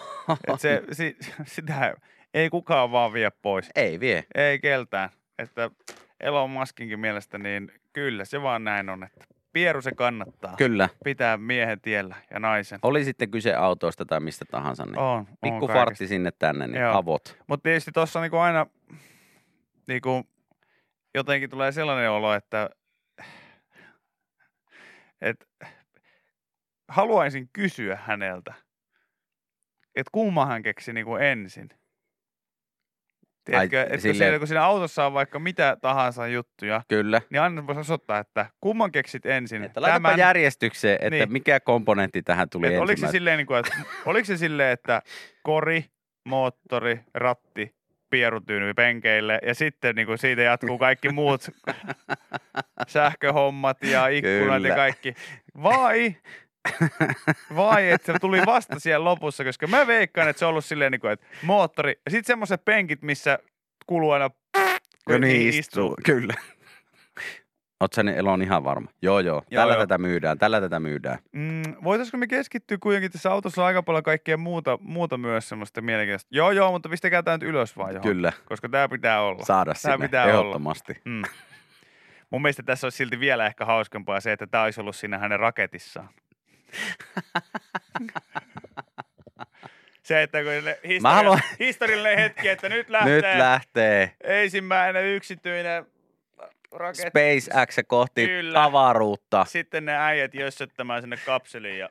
Et 0.47 0.59
se, 0.59 0.83
si, 0.91 1.17
sitä 1.45 1.93
ei 2.33 2.49
kukaan 2.49 2.91
vaan 2.91 3.13
vie 3.13 3.29
pois. 3.41 3.69
Ei 3.75 3.99
vie. 3.99 4.23
Ei 4.35 4.59
keltään. 4.59 5.09
Että 5.39 5.71
Elon 6.19 6.49
Muskinkin 6.49 6.99
mielestä 6.99 7.37
niin 7.37 7.71
kyllä 7.93 8.25
se 8.25 8.41
vaan 8.41 8.63
näin 8.63 8.89
on, 8.89 9.03
että 9.03 9.25
pieru 9.53 9.81
se 9.81 9.91
kannattaa. 9.91 10.55
Kyllä. 10.57 10.89
Pitää 11.03 11.37
miehen 11.37 11.81
tiellä 11.81 12.15
ja 12.31 12.39
naisen. 12.39 12.79
Oli 12.81 13.03
sitten 13.03 13.31
kyse 13.31 13.53
autoista 13.53 14.05
tai 14.05 14.19
mistä 14.19 14.45
tahansa, 14.51 14.85
niin 14.85 14.97
On, 14.99 15.25
pikku 15.41 15.65
on 15.65 15.73
fartti 15.73 16.07
sinne 16.07 16.31
tänne, 16.39 16.67
niin 16.67 16.81
Joo. 16.81 16.97
avot. 16.97 17.37
Mutta 17.47 17.63
tietysti 17.63 17.91
tuossa 17.91 18.21
niinku 18.21 18.37
aina 18.37 18.65
niinku, 19.87 20.23
jotenkin 21.15 21.49
tulee 21.49 21.71
sellainen 21.71 22.11
olo, 22.11 22.33
että 22.33 22.69
et, 25.21 25.49
haluaisin 26.87 27.49
kysyä 27.53 27.95
häneltä, 28.05 28.53
että 29.95 30.09
kumma 30.11 30.45
hän 30.45 30.63
keksi 30.63 30.93
niinku 30.93 31.15
ensin. 31.15 31.69
Tiedätkö, 33.45 33.81
että 33.81 33.97
silleen- 33.97 34.17
siellä, 34.17 34.37
kun 34.39 34.47
siinä 34.47 34.63
autossa 34.63 35.05
on 35.05 35.13
vaikka 35.13 35.39
mitä 35.39 35.77
tahansa 35.81 36.27
juttuja, 36.27 36.81
Kyllä. 36.87 37.21
niin 37.29 37.41
aina 37.41 37.67
voisi 37.67 37.79
osoittaa, 37.81 38.19
että 38.19 38.45
kumman 38.61 38.91
keksit 38.91 39.25
ensin. 39.25 39.63
Että 39.63 39.81
laitapa 39.81 40.11
järjestykseen, 40.13 40.97
että 41.01 41.09
Niin. 41.09 41.31
mikä 41.31 41.59
komponentti 41.59 42.21
tähän 42.23 42.49
tuli 42.49 42.73
Et 42.73 42.79
oliko, 42.81 42.99
se 43.01 43.07
silleen, 43.11 43.37
niin 43.37 43.47
kuin, 43.47 43.59
että, 43.59 43.71
oliko 44.05 44.25
se 44.25 44.37
silleen, 44.37 44.71
että 44.71 45.01
kori, 45.43 45.85
moottori, 46.25 46.99
ratti, 47.13 47.75
pierutyyny 48.09 48.73
penkeille 48.73 49.39
ja 49.45 49.55
sitten 49.55 49.95
niin 49.95 50.05
kuin 50.05 50.17
siitä 50.17 50.41
jatkuu 50.41 50.77
kaikki 50.77 51.09
muut 51.09 51.41
sähköhommat 52.87 53.83
ja 53.83 54.07
ikkunat 54.07 54.55
Kyllä. 54.55 54.67
ja 54.67 54.75
kaikki. 54.75 55.13
Vai, 55.63 56.15
vai 57.55 57.91
että 57.91 58.13
se 58.13 58.19
tuli 58.19 58.41
vasta 58.45 58.79
siellä 58.79 59.05
lopussa, 59.05 59.43
koska 59.43 59.67
mä 59.67 59.87
veikkaan, 59.87 60.29
että 60.29 60.39
se 60.39 60.45
on 60.45 60.49
ollut 60.49 60.65
silleen, 60.65 60.91
niin 60.91 61.01
kuin, 61.01 61.11
että 61.13 61.25
moottori 61.43 61.91
ja 62.05 62.11
sitten 62.11 62.27
semmoiset 62.27 62.65
penkit, 62.65 63.01
missä 63.01 63.39
kuuluu 63.87 64.11
aina 64.11 64.29
kun 64.29 65.13
Jo 65.15 65.17
niin 65.19 65.21
niihin 65.33 65.59
istuu. 65.59 65.95
Kyllä. 66.05 66.33
Oot 67.79 67.93
sä 67.93 68.01
Elon 68.15 68.41
ihan 68.41 68.63
varma? 68.63 68.89
Joo, 69.01 69.19
joo. 69.19 69.43
Joo, 69.51 69.61
Tällä 69.61 69.73
joo. 69.73 69.81
tätä 69.83 69.97
myydään, 69.97 70.37
tällä 70.37 70.61
tätä 70.61 70.79
myydään. 70.79 71.19
Mm, 71.31 71.61
voitaisiko 71.83 72.17
me 72.17 72.27
keskittyä 72.27 72.77
kuitenkin 72.77 73.11
tässä 73.11 73.31
autossa 73.31 73.61
on 73.61 73.67
aika 73.67 73.83
paljon 73.83 74.03
kaikkea 74.03 74.37
muuta, 74.37 74.77
muuta 74.81 75.17
myös 75.17 75.49
semmoista 75.49 75.81
mielenkiintoista. 75.81 76.27
Joo, 76.31 76.51
joo, 76.51 76.71
mutta 76.71 76.89
pistäkää 76.89 77.23
tämä 77.23 77.37
nyt 77.37 77.49
ylös 77.49 77.77
vaan 77.77 77.89
johon. 77.93 78.01
Kyllä. 78.01 78.31
Koska 78.45 78.69
tämä 78.69 78.89
pitää 78.89 79.21
olla. 79.21 79.45
Saada 79.45 79.73
Tää 79.73 79.91
sinne 79.91 79.97
pitää 80.07 80.23
olla. 80.23 80.33
ehdottomasti. 80.33 81.01
Mm. 81.05 81.21
Mun 82.29 82.41
mielestä 82.41 82.63
tässä 82.63 82.85
olisi 82.85 82.97
silti 82.97 83.19
vielä 83.19 83.45
ehkä 83.45 83.65
hauskempaa 83.65 84.19
se, 84.19 84.31
että 84.31 84.47
tämä 84.47 84.63
olisi 84.63 84.81
ollut 84.81 84.95
siinä 84.95 85.17
hänen 85.17 85.39
raketissaan. 85.39 86.09
Se, 90.03 90.21
että 90.21 90.43
kun 90.43 90.51
historia, 90.87 91.15
haluan... 91.15 91.39
historiallinen 91.59 92.17
hetki, 92.19 92.47
että 92.47 92.69
nyt 92.69 92.89
lähtee, 92.95 93.15
nyt 93.15 93.37
lähtee. 93.37 94.15
ensimmäinen 94.23 95.05
yksityinen 95.05 95.85
äh, 96.41 96.49
raketti. 96.71 97.09
SpaceX 97.09 97.77
kohti 97.87 98.27
Kyllä. 98.27 98.63
avaruutta. 98.63 99.45
Sitten 99.45 99.85
ne 99.85 99.97
äijät 99.97 100.33
jössöttämään 100.33 101.01
sinne 101.01 101.17
kapseliin 101.25 101.79
ja... 101.79 101.89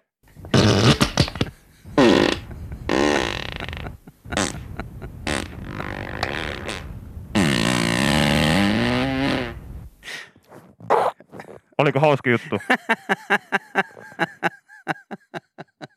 Oliko 11.78 12.00
hauska 12.00 12.30
juttu? 12.30 12.58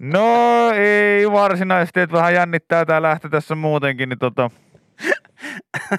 No 0.04 0.72
ei 0.76 1.32
varsinaisesti, 1.32 2.00
että 2.00 2.18
vähän 2.18 2.34
jännittää 2.34 2.86
tää 2.86 3.02
lähtö 3.02 3.30
tässä 3.30 3.56
muutenkin, 3.56 4.10
niin 4.10 4.20
tota, 4.20 4.50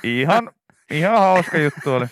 ihan, 0.02 0.50
ihan 0.90 1.18
hauska 1.18 1.58
juttu 1.58 1.92
oli. 1.92 2.06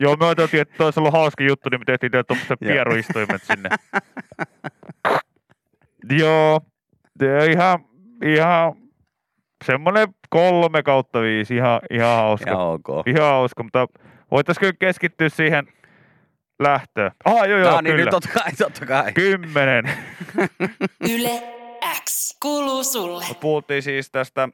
Joo, 0.00 0.16
me 0.16 0.26
ajateltiin, 0.26 0.60
että 0.60 0.84
olisi 0.84 1.00
ollut 1.00 1.12
hauska 1.12 1.44
juttu, 1.44 1.68
niin 1.68 1.80
me 1.80 1.84
tehtiin 1.84 2.12
teille 2.12 2.24
tuommoiset 2.24 2.60
pieruistuimet 2.60 3.42
sinne. 3.42 3.68
Joo, 6.10 6.60
ihan, 7.50 7.78
ihan 8.24 8.72
semmoinen 9.64 10.08
kolme 10.30 10.82
kautta 10.82 11.20
viisi, 11.20 11.56
ihan, 11.56 11.80
ihan 11.90 12.16
hauska. 12.16 12.50
Ja 12.50 12.58
ok. 12.58 12.86
Ihan 13.06 13.30
hauska, 13.30 13.62
mutta 13.62 13.86
voitaisiin 14.30 14.60
kyllä 14.60 14.72
keskittyä 14.78 15.28
siihen 15.28 15.66
lähtöön. 16.62 17.10
Ah, 17.24 17.48
joo, 17.48 17.58
joo, 17.58 17.70
no 17.70 17.80
niin, 17.80 17.92
kyllä. 17.92 18.04
nyt 18.04 18.10
totta 18.10 18.28
kai, 18.28 18.52
totta 18.52 18.86
kai. 18.86 19.12
Kymmenen. 19.12 19.84
Yle 21.14 21.42
X 22.04 22.36
kuuluu 22.42 22.84
sulle. 22.84 23.24
Mut 23.28 23.40
Puhuttiin 23.40 23.82
siis 23.82 24.10
tästä 24.10 24.48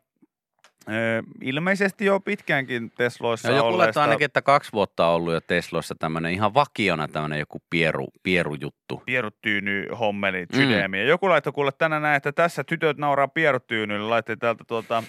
ilmeisesti 1.43 2.05
jo 2.05 2.21
pitkäänkin 2.21 2.91
Tesloissa 2.97 3.49
No 3.49 3.57
joku 3.57 3.67
olleesta. 3.67 3.85
laittaa 3.85 4.03
ainakin, 4.03 4.25
että 4.25 4.43
kaksi 4.43 4.73
vuotta 4.73 5.07
on 5.07 5.15
ollut 5.15 5.35
jo 5.35 5.41
Tesloissa 5.41 5.95
tämmöinen 5.99 6.33
ihan 6.33 6.55
vakiona 6.55 7.09
tämmöinen 7.09 7.39
joku 7.39 7.63
pieru, 7.71 8.07
pierujuttu. 8.23 9.03
pierutyyny 9.07 9.89
hommeli 9.99 10.47
Mm. 10.89 10.95
Joku 10.95 11.29
laittoi 11.29 11.53
kuule 11.53 11.73
tänään 11.79 12.03
näin, 12.03 12.17
että 12.17 12.33
tässä 12.33 12.65
tytöt 12.65 12.99
nauraa 12.99 13.29
pierutyynylle. 13.29 14.09
Laittoi 14.09 14.37
täältä 14.37 14.65
tuota, 14.69 15.03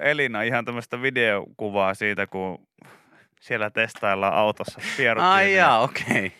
Elina 0.00 0.42
ihan 0.42 0.64
tämmöistä 0.64 1.02
videokuvaa 1.02 1.94
siitä, 1.94 2.26
kun 2.26 2.67
siellä 3.40 3.70
testaillaan 3.70 4.34
autossa 4.34 4.80
pierutyynyä. 4.96 5.32
Ai 5.34 5.54
jaa, 5.54 5.80
okei. 5.82 6.04
Okay. 6.26 6.30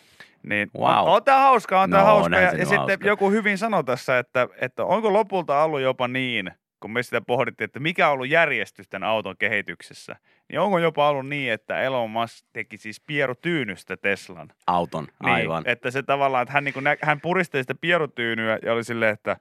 Niin, 0.43 0.69
Wow. 0.77 0.85
on, 0.87 0.97
on 1.13 1.23
tää 1.23 1.39
hauskaa, 1.39 1.81
on 1.81 1.89
No, 1.89 1.97
hauskaa. 1.97 2.25
onhan 2.25 2.43
Ja, 2.43 2.47
ja 2.47 2.51
nyt 2.51 2.59
sitten 2.67 2.79
hauska. 2.79 3.07
joku 3.07 3.31
hyvin 3.31 3.57
sanoi 3.57 3.83
tässä, 3.83 4.19
että, 4.19 4.47
että 4.61 4.85
onko 4.85 5.13
lopulta 5.13 5.63
ollut 5.63 5.81
jopa 5.81 6.07
niin, 6.07 6.51
kun 6.79 6.91
me 6.91 7.03
sitä 7.03 7.21
pohdittiin, 7.21 7.65
että 7.65 7.79
mikä 7.79 8.07
on 8.07 8.13
ollut 8.13 8.29
järjestys 8.29 8.87
tämän 8.89 9.09
auton 9.09 9.35
kehityksessä, 9.37 10.15
niin 10.49 10.59
onko 10.59 10.79
jopa 10.79 11.09
ollut 11.09 11.27
niin, 11.27 11.53
että 11.53 11.81
Elon 11.81 12.09
Musk 12.09 12.45
teki 12.53 12.77
siis 12.77 13.01
pierutyynystä 13.07 13.97
Teslan. 13.97 14.47
Auton, 14.67 15.07
Niin, 15.23 15.33
aivan. 15.33 15.63
Että 15.65 15.91
se 15.91 16.03
tavallaan, 16.03 16.41
että 16.43 16.53
hän, 16.53 16.63
niin 16.63 16.83
nä, 16.83 16.95
hän 17.01 17.21
puristeli 17.21 17.63
sitä 17.63 17.75
pierutyynyä 17.81 18.59
ja 18.65 18.73
oli 18.73 18.83
silleen, 18.83 19.13
että 19.13 19.37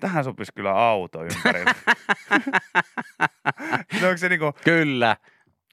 tähän 0.00 0.24
sopisi 0.24 0.52
kyllä 0.54 0.72
auto 0.72 1.24
ympärille. 1.24 1.72
no, 4.00 4.06
onko, 4.08 4.16
se 4.16 4.28
niin 4.28 4.38
kuin, 4.40 4.52
Kyllä, 4.64 5.16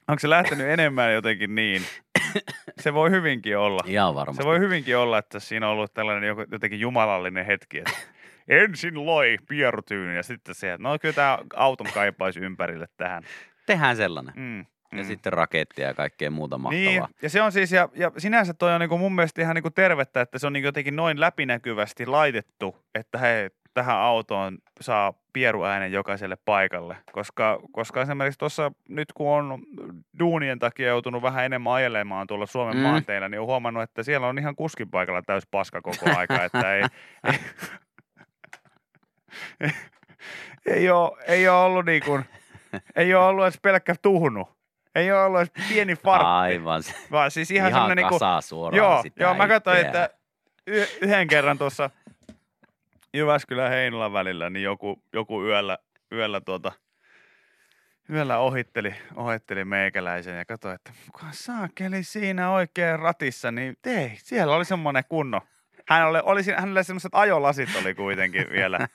onko 0.08 0.18
se 0.20 0.30
lähtenyt 0.30 0.66
enemmän 0.68 1.14
jotenkin 1.14 1.54
niin? 1.54 1.82
Se 2.80 2.94
voi 2.94 3.10
hyvinkin 3.10 3.58
olla. 3.58 3.80
ihan 3.86 4.14
varmasti. 4.14 4.42
Se 4.42 4.46
voi 4.48 4.58
hyvinkin 4.58 4.96
olla, 4.96 5.18
että 5.18 5.40
siinä 5.40 5.66
on 5.66 5.72
ollut 5.72 5.94
tällainen 5.94 6.36
jotenkin 6.52 6.80
jumalallinen 6.80 7.46
hetki, 7.46 7.78
että 7.78 7.92
ensin 8.48 9.06
loi 9.06 9.36
pierutyyny 9.48 10.16
ja 10.16 10.22
sitten 10.22 10.54
se, 10.54 10.72
että 10.72 10.82
no 10.88 10.98
kyllä 10.98 11.14
tämä 11.14 11.38
auton 11.56 11.86
kaipaisi 11.94 12.40
ympärille 12.40 12.86
tähän. 12.96 13.22
Tehdään 13.66 13.96
sellainen. 13.96 14.34
Mm, 14.36 14.58
Ja 14.92 15.02
mm. 15.02 15.04
sitten 15.04 15.32
rakettia 15.32 15.86
ja 15.86 15.94
kaikkea 15.94 16.30
muuta 16.30 16.58
mahtavaa. 16.58 16.84
Niin, 16.84 17.04
ja 17.22 17.30
se 17.30 17.42
on 17.42 17.52
siis, 17.52 17.72
ja, 17.72 17.88
ja 17.94 18.12
sinänsä 18.18 18.54
toi 18.54 18.72
on 18.74 18.80
niinku 18.80 18.98
mun 18.98 19.14
mielestä 19.14 19.42
ihan 19.42 19.54
niinku 19.54 19.70
tervettä, 19.70 20.20
että 20.20 20.38
se 20.38 20.46
on 20.46 20.52
niinku 20.52 20.66
jotenkin 20.68 20.96
noin 20.96 21.20
läpinäkyvästi 21.20 22.06
laitettu, 22.06 22.76
että 22.94 23.18
hei, 23.18 23.48
tähän 23.78 23.96
autoon 23.96 24.58
saa 24.80 25.12
pieruäänen 25.32 25.92
jokaiselle 25.92 26.36
paikalle. 26.44 26.96
Koska, 27.12 27.58
koska 27.72 28.02
esimerkiksi 28.02 28.38
tuossa 28.38 28.72
nyt 28.88 29.12
kun 29.12 29.32
on 29.32 29.58
duunien 30.18 30.58
takia 30.58 30.88
joutunut 30.88 31.22
vähän 31.22 31.44
enemmän 31.44 31.72
ajelemaan 31.72 32.26
tuolla 32.26 32.46
Suomen 32.46 32.76
Mm. 32.76 32.82
maanteilla, 32.82 33.28
niin 33.28 33.40
on 33.40 33.46
huomannut, 33.46 33.82
että 33.82 34.02
siellä 34.02 34.26
on 34.26 34.38
ihan 34.38 34.56
kuskin 34.56 34.90
paikalla 34.90 35.22
täys 35.22 35.46
paska 35.50 35.80
koko 35.82 36.16
aika, 36.16 36.44
että 36.44 36.74
ei, 36.74 36.82
ei, 39.60 39.70
ei, 40.66 40.90
ole, 40.90 41.10
ei 41.26 41.48
ole 41.48 41.58
ollut 41.64 41.84
niin 41.86 42.02
kuin, 42.04 42.24
ei 42.96 43.14
ole 43.14 43.24
ollut 43.26 43.44
edes 43.44 43.58
pelkkä 43.62 43.94
tuhnu. 44.02 44.48
Ei 44.94 45.12
ole 45.12 45.24
ollut 45.24 45.40
edes 45.40 45.52
pieni 45.68 45.94
fartti. 45.96 46.26
Aivan. 46.26 46.82
Vaan 47.10 47.30
siis 47.30 47.50
ihan, 47.50 47.68
ihan, 47.70 47.80
semmoinen 47.80 47.96
niinku, 47.96 48.14
kasaa 48.14 48.40
suoraan 48.40 48.76
joo, 48.76 49.02
sitä 49.02 49.24
joo, 49.24 49.34
mä 49.34 49.48
katsoin, 49.48 49.78
että 49.78 50.10
yhden 51.00 51.28
kerran 51.28 51.58
tuossa 51.58 51.90
Jyväskylän 53.14 53.70
Heinolan 53.70 54.12
välillä, 54.12 54.50
niin 54.50 54.62
joku, 54.62 55.02
joku 55.12 55.44
yöllä, 55.44 55.78
yöllä 56.12 56.40
tuota, 56.40 56.72
yöllä 58.10 58.38
ohitteli, 58.38 58.94
ohitteli 59.14 59.64
meikäläisen 59.64 60.38
ja 60.38 60.44
katsoi, 60.44 60.74
että 60.74 60.92
kuka 61.12 61.26
saakeli 61.32 62.02
siinä 62.02 62.50
oikein 62.50 62.98
ratissa, 62.98 63.52
niin 63.52 63.76
ei, 63.86 64.12
siellä 64.16 64.56
oli 64.56 64.64
semmoinen 64.64 65.04
kunno. 65.08 65.40
Hän 65.88 66.08
oli, 66.08 66.18
oli, 66.22 66.42
hänellä 66.56 66.82
semmoiset 66.82 67.12
ajolasit 67.14 67.68
oli 67.80 67.94
kuitenkin 67.94 68.46
vielä. 68.50 68.78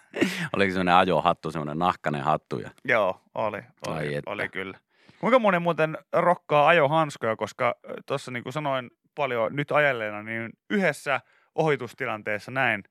Oliko 0.55 0.71
semmoinen 0.71 0.95
ajohattu, 0.95 1.51
semmoinen 1.51 1.79
nahkainen 1.79 2.23
hattu 2.23 2.59
ja 2.59 2.69
Joo, 2.85 3.21
oli, 3.35 3.57
Ai 3.87 4.07
oli, 4.07 4.15
että. 4.15 4.31
oli 4.31 4.49
kyllä. 4.49 4.77
Kuinka 5.19 5.39
moni 5.39 5.59
muuten 5.59 5.97
rokkaa 6.13 6.67
ajohanskoja, 6.67 7.35
koska 7.35 7.75
tuossa 8.05 8.31
niin 8.31 8.43
kuin 8.43 8.53
sanoin 8.53 8.91
paljon 9.15 9.55
nyt 9.55 9.71
ajelleena, 9.71 10.23
niin 10.23 10.49
yhdessä 10.69 11.21
ohitustilanteessa 11.55 12.51
näin 12.51 12.83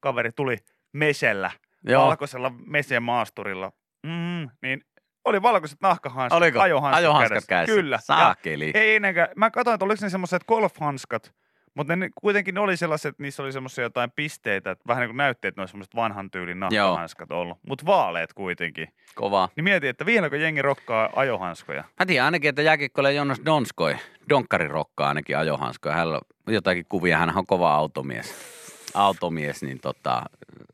kaveri 0.00 0.32
tuli 0.32 0.56
mesellä, 0.92 1.50
Joo, 1.84 2.06
valkoisella 2.06 2.52
mesemaasturilla, 2.66 3.72
mm, 4.02 4.48
niin 4.62 4.80
oli 5.24 5.42
valkoiset 5.42 5.78
nahkahanskat, 5.80 6.36
oliko 6.42 6.60
ajohanskat, 6.60 6.98
ajohanskat 6.98 7.44
kädessä? 7.46 7.74
Kyllä. 7.74 7.96
Ja 7.96 8.00
Saakeli. 8.00 8.70
ei 8.74 8.96
ennenkään, 8.96 9.28
mä 9.36 9.50
katsoin, 9.50 9.74
että 9.74 9.84
oliko 9.84 9.98
ne 10.02 10.10
semmoiset 10.10 10.44
golfhanskat, 10.44 11.32
mutta 11.74 11.96
ne 11.96 12.10
kuitenkin 12.20 12.58
oli 12.58 12.76
sellaiset, 12.76 13.08
että 13.08 13.22
niissä 13.22 13.42
oli 13.42 13.52
semmoisia 13.52 13.84
jotain 13.84 14.10
pisteitä, 14.16 14.70
että 14.70 14.84
vähän 14.86 15.00
niin 15.00 15.08
kuin 15.08 15.16
näytti, 15.16 15.48
että 15.48 15.60
ne 15.60 15.62
on 15.62 15.68
semmoiset 15.68 15.94
vanhan 15.94 16.30
tyylin 16.30 16.60
nahkahanskat 16.60 17.30
ollut, 17.30 17.58
mutta 17.68 17.86
vaaleet 17.86 18.32
kuitenkin. 18.32 18.88
Kova. 19.14 19.48
Niin 19.56 19.64
mietin, 19.64 19.90
että 19.90 20.06
vieläkö 20.06 20.36
jengi 20.36 20.62
rokkaa 20.62 21.10
ajohanskoja. 21.16 21.84
Mä 22.00 22.06
tiedän 22.06 22.24
ainakin, 22.24 22.48
että 22.48 22.62
jääkikkoille 22.62 23.12
Jonas 23.12 23.40
Donskoi, 23.44 23.96
Donkkari 24.28 24.68
rokkaa 24.68 25.08
ainakin 25.08 25.38
ajohanskoja. 25.38 25.94
Hänellä 25.94 26.20
on 26.48 26.54
jotakin 26.54 26.84
kuvia, 26.88 27.18
hän 27.18 27.36
on 27.36 27.46
kova 27.46 27.74
automies. 27.74 28.56
Automies, 28.96 29.62
niin 29.62 29.80
tota, 29.80 30.22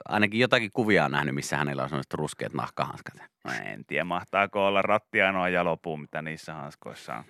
ainakin 0.08 0.40
jotakin 0.40 0.70
kuvia 0.72 1.04
on 1.04 1.10
nähnyt, 1.10 1.34
missä 1.34 1.56
hänellä 1.56 1.82
on 1.82 1.88
sellaiset 1.88 2.14
ruskeat 2.14 2.52
nahkahanskat. 2.54 3.14
No 3.44 3.52
en 3.64 3.84
tiedä, 3.84 4.04
mahtaako 4.04 4.66
olla 4.66 4.82
ratti 4.82 5.22
ainoa 5.22 5.48
jalopuu, 5.48 5.96
mitä 5.96 6.22
niissä 6.22 6.54
hanskoissa 6.54 7.14
on 7.14 7.24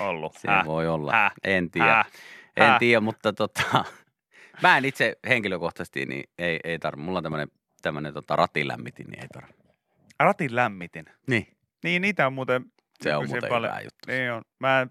ollut. 0.00 0.34
Se 0.34 0.48
Häh? 0.48 0.64
voi 0.66 0.88
olla. 0.88 1.12
Häh? 1.12 1.32
En 1.44 1.70
tiedä. 1.70 1.94
Häh? 1.94 2.06
En 2.56 2.78
tiedä, 2.78 3.00
mutta 3.00 3.32
tota, 3.32 3.84
mä 4.62 4.78
en 4.78 4.84
itse 4.84 5.16
henkilökohtaisesti, 5.28 6.06
niin 6.06 6.24
ei, 6.38 6.60
ei 6.64 6.78
tarvi. 6.78 7.02
Mulla 7.02 7.18
on 7.18 7.22
tämmönen, 7.22 7.48
tämmönen 7.82 8.14
tota, 8.14 8.36
ratilämmitin, 8.36 9.06
niin 9.06 9.22
ei 9.22 9.28
tarvi. 9.28 9.52
Ratin 10.20 10.56
lämmitin. 10.56 11.04
Niin, 11.26 11.46
Niin, 11.84 12.02
niitä 12.02 12.26
on 12.26 12.32
muuten 12.32 12.64
se 13.02 13.16
on 13.16 13.28
muuten 13.28 13.48
paljon- 13.48 13.74
juttu. 13.84 13.98
Niin 14.08 14.32
on. 14.32 14.42
Mä 14.58 14.80
en 14.80 14.90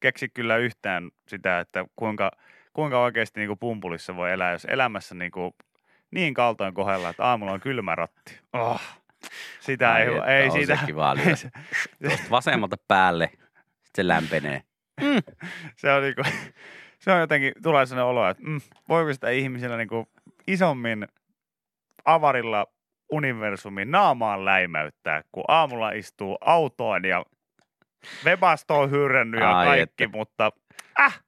keksi 0.00 0.28
kyllä 0.28 0.56
yhtään 0.56 1.10
sitä, 1.28 1.60
että 1.60 1.84
kuinka, 1.96 2.30
kuinka 2.72 3.02
oikeasti 3.02 3.40
niin 3.40 3.48
kuin 3.48 3.58
pumpulissa 3.58 4.16
voi 4.16 4.32
elää, 4.32 4.52
jos 4.52 4.64
elämässä 4.64 5.14
niin, 5.14 5.30
kuin 5.30 5.54
niin 6.10 6.34
kaltoin 6.34 6.74
kohdella, 6.74 7.08
että 7.08 7.24
aamulla 7.24 7.52
on 7.52 7.60
kylmä 7.60 7.94
ratti. 7.94 8.40
Oh, 8.52 8.80
sitä 9.60 9.92
Ai 9.92 10.02
ei, 10.02 10.46
että 10.46 10.58
ei 10.58 10.66
se 10.66 10.78
kiva. 10.86 11.16
Tuosta 12.02 12.30
vasemmalta 12.30 12.76
päälle, 12.88 13.28
sitten 13.28 14.04
se 14.04 14.08
lämpenee. 14.08 14.62
se 15.76 15.92
on 15.92 16.02
niinku, 16.02 16.22
se 16.98 17.12
on 17.12 17.20
jotenkin, 17.20 17.52
tulee 17.62 17.86
sellainen 17.86 18.10
olo, 18.10 18.28
että 18.28 18.42
mm, 18.46 18.60
voiko 18.88 19.12
sitä 19.12 19.30
ihmisellä 19.30 19.76
niinku 19.76 20.08
isommin 20.46 21.08
avarilla 22.04 22.66
universumin 23.12 23.90
naamaan 23.90 24.44
läimäyttää, 24.44 25.22
kun 25.32 25.44
aamulla 25.48 25.90
istuu 25.90 26.38
autoon 26.40 27.04
ja 27.04 27.24
webasto 28.24 28.80
on 28.80 28.90
hyrrännyt 28.90 29.40
ja 29.40 29.58
Ai 29.58 29.66
kaikki, 29.66 30.04
että. 30.04 30.16
mutta 30.18 30.52
äh, 31.00 31.22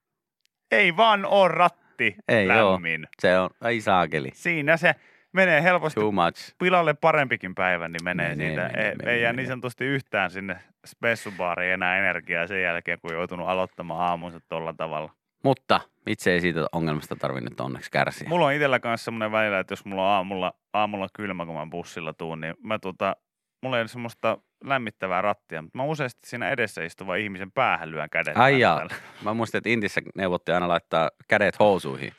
ei 0.74 0.96
vaan 0.96 1.24
oo 1.24 1.48
ratti 1.48 2.16
Ei 2.28 2.48
lämmin. 2.48 3.06
Se 3.20 3.38
on, 3.38 3.50
ai 3.60 3.80
saakeli. 3.80 4.30
Siinä 4.34 4.76
se 4.76 4.94
menee 5.32 5.62
helposti 5.62 6.00
Too 6.00 6.12
much. 6.12 6.54
pilalle 6.58 6.94
parempikin 6.94 7.54
päivä, 7.54 7.88
niin 7.88 8.04
menee, 8.04 8.28
Menee, 8.28 8.46
siitä. 8.48 8.62
menee, 8.62 8.88
ei, 8.88 8.94
menee, 8.96 9.14
ei 9.14 9.22
jää 9.22 9.32
niin 9.32 9.48
sanotusti 9.48 9.84
yhtään 9.84 10.30
sinne 10.30 10.56
spessubaariin 10.86 11.72
enää 11.72 11.98
energiaa 11.98 12.46
sen 12.46 12.62
jälkeen, 12.62 12.98
kun 13.00 13.12
joutunut 13.12 13.48
aloittamaan 13.48 14.00
aamunsa 14.00 14.40
tuolla 14.48 14.72
tavalla. 14.76 15.10
Mutta 15.44 15.80
itse 16.06 16.32
ei 16.32 16.40
siitä 16.40 16.66
ongelmasta 16.72 17.16
tarvitse 17.16 17.50
nyt 17.50 17.60
onneksi 17.60 17.90
kärsiä. 17.90 18.28
Mulla 18.28 18.46
on 18.46 18.52
itsellä 18.52 18.80
kanssa 18.80 19.04
semmoinen 19.04 19.32
välillä, 19.32 19.58
että 19.58 19.72
jos 19.72 19.84
mulla 19.84 20.02
on 20.02 20.08
aamulla, 20.08 20.54
aamulla 20.72 21.08
kylmä, 21.12 21.46
kun 21.46 21.54
mä 21.54 21.66
bussilla 21.70 22.12
tuun, 22.12 22.40
niin 22.40 22.54
mä 22.62 22.78
tota, 22.78 23.16
mulla 23.64 23.76
ei 23.76 23.82
ole 23.82 23.88
semmoista 23.88 24.38
lämmittävää 24.64 25.22
rattia, 25.22 25.62
mutta 25.62 25.78
mä 25.78 25.84
useasti 25.84 26.20
siinä 26.28 26.50
edessä 26.50 26.84
istuvan 26.84 27.18
ihmisen 27.18 27.52
päähän 27.52 27.90
lyön 27.90 28.10
kädet. 28.10 28.36
Ai 28.36 28.60
jaa. 28.60 28.88
Mä 29.22 29.34
muistin, 29.34 29.58
että 29.58 29.70
Intissä 29.70 30.00
neuvottiin 30.14 30.54
aina 30.54 30.68
laittaa 30.68 31.10
kädet 31.28 31.58
housuihin, 31.58 32.12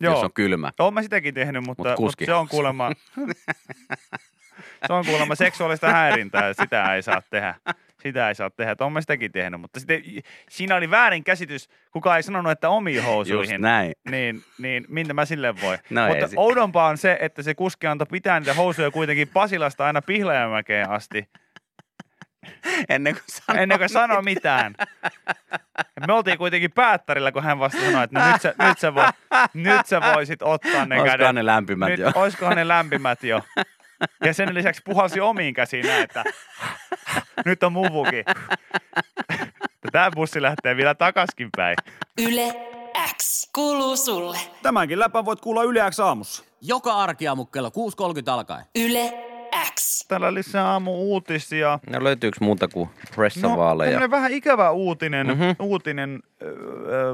Joo, 0.00 0.14
jos 0.14 0.24
on 0.24 0.32
kylmä. 0.32 0.72
Oon 0.78 0.94
mä 0.94 1.02
sitäkin 1.02 1.34
tehnyt, 1.34 1.66
mutta, 1.66 1.88
Mut 1.88 1.98
mutta 1.98 2.24
se 2.24 2.34
on 2.34 2.48
kuulemma... 2.48 2.92
se 4.86 4.92
on 4.92 5.06
kuulemma 5.06 5.34
seksuaalista 5.34 5.90
häirintää, 5.90 6.52
sitä 6.52 6.94
ei 6.94 7.02
saa 7.02 7.22
tehdä. 7.30 7.54
Sitä 8.02 8.28
ei 8.28 8.34
saa 8.34 8.50
tehdä, 8.50 8.72
että 8.72 8.84
on 8.84 8.92
mä 8.92 9.00
sitäkin 9.00 9.32
tehnyt, 9.32 9.60
mutta 9.60 9.80
sitten 9.80 10.02
siinä 10.50 10.76
oli 10.76 10.90
väärin 10.90 11.24
käsitys, 11.24 11.68
kuka 11.90 12.16
ei 12.16 12.22
sanonut, 12.22 12.52
että 12.52 12.68
omiin 12.68 12.96
Just 12.96 13.06
housuihin. 13.08 13.60
näin. 13.60 13.92
Niin, 14.10 14.42
niin 14.58 14.84
mitä 14.88 15.14
mä 15.14 15.24
sille 15.24 15.60
voi. 15.60 15.78
No 15.90 16.04
ei 16.06 16.08
mutta 16.08 16.28
si- 16.28 16.36
oudompaa 16.38 16.88
on 16.88 16.98
se, 16.98 17.18
että 17.20 17.42
se 17.42 17.54
kuski 17.54 17.86
antoi 17.86 18.06
pitää 18.10 18.40
niitä 18.40 18.54
housuja 18.54 18.90
kuitenkin 18.90 19.28
Pasilasta 19.28 19.86
aina 19.86 20.02
Pihlajamäkeen 20.02 20.90
asti, 20.90 21.28
Ennen 22.88 23.14
kuin 23.14 23.22
sanoo 23.26 23.62
ennen 23.62 23.78
kuin 23.78 23.88
sanoi 23.88 24.22
mitään. 24.22 24.74
Ja 25.78 26.06
me 26.06 26.12
oltiin 26.12 26.38
kuitenkin 26.38 26.72
päättärillä, 26.72 27.32
kun 27.32 27.42
hän 27.42 27.58
vasta 27.58 27.80
sanoi, 27.80 28.04
että 28.04 28.18
no 28.20 28.32
nyt, 28.32 28.42
sä, 28.42 28.54
nyt, 28.68 28.78
sä, 28.78 28.94
voi, 28.94 29.04
nyt 29.54 29.86
sä 29.86 30.00
voisit 30.14 30.42
ottaa 30.42 30.70
ne 30.86 30.94
Olisikohan 30.94 31.18
kädet. 31.18 31.34
ne 31.34 31.46
lämpimät 31.46 31.88
nyt, 31.88 31.98
jo? 31.98 32.12
Olisikohan 32.14 32.56
ne 32.56 32.68
lämpimät 32.68 33.22
jo. 33.24 33.42
Ja 34.24 34.34
sen 34.34 34.54
lisäksi 34.54 34.82
puhalsi 34.84 35.20
omiin 35.20 35.54
käsiin 35.54 35.86
näin, 35.86 36.02
että 36.02 36.24
nyt 37.46 37.62
on 37.62 37.72
muvukin. 37.72 38.24
Tämä 39.92 40.10
bussi 40.14 40.42
lähtee 40.42 40.76
vielä 40.76 40.94
takaskin 40.94 41.48
päin. 41.56 41.76
Yle 42.18 42.54
X 43.16 43.50
kuuluu 43.54 43.96
sulle. 43.96 44.38
Tämänkin 44.62 44.98
läpän 44.98 45.24
voit 45.24 45.40
kuulla 45.40 45.62
Yle 45.62 45.90
X 45.90 46.00
aamussa. 46.00 46.44
Joka 46.60 46.92
arkiaamu 46.92 47.44
kello 47.44 47.68
6.30 47.68 47.74
alkaen. 48.30 48.64
Yle 48.76 49.12
X. 49.74 50.04
Täällä 50.08 50.34
lisää 50.34 50.66
aamu 50.66 50.94
uutisia. 50.94 51.78
No 51.90 52.04
löytyykö 52.04 52.36
muuta 52.40 52.68
kuin 52.68 52.88
No, 52.88 52.94
pressavaaleja? 53.14 53.90
tämmönen 53.90 54.10
vähän 54.10 54.32
ikävä 54.32 54.70
uutinen, 54.70 55.26
Mhm. 55.26 55.38
mm-hmm. 55.40 55.56
uutinen 55.66 56.20
äh, 56.42 56.48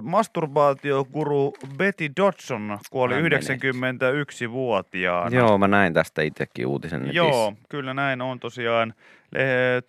masturbaatiokuru 0.02 1.54
Betty 1.76 2.10
Dodson 2.16 2.78
kuoli 2.90 3.14
Hän 3.14 3.24
91-vuotiaana. 3.24 5.36
Joo, 5.36 5.58
mä 5.58 5.68
näin 5.68 5.94
tästä 5.94 6.22
itsekin 6.22 6.66
uutisen 6.66 7.00
netissä. 7.00 7.16
Joo, 7.16 7.52
kyllä 7.68 7.94
näin 7.94 8.22
on 8.22 8.40
tosiaan. 8.40 8.94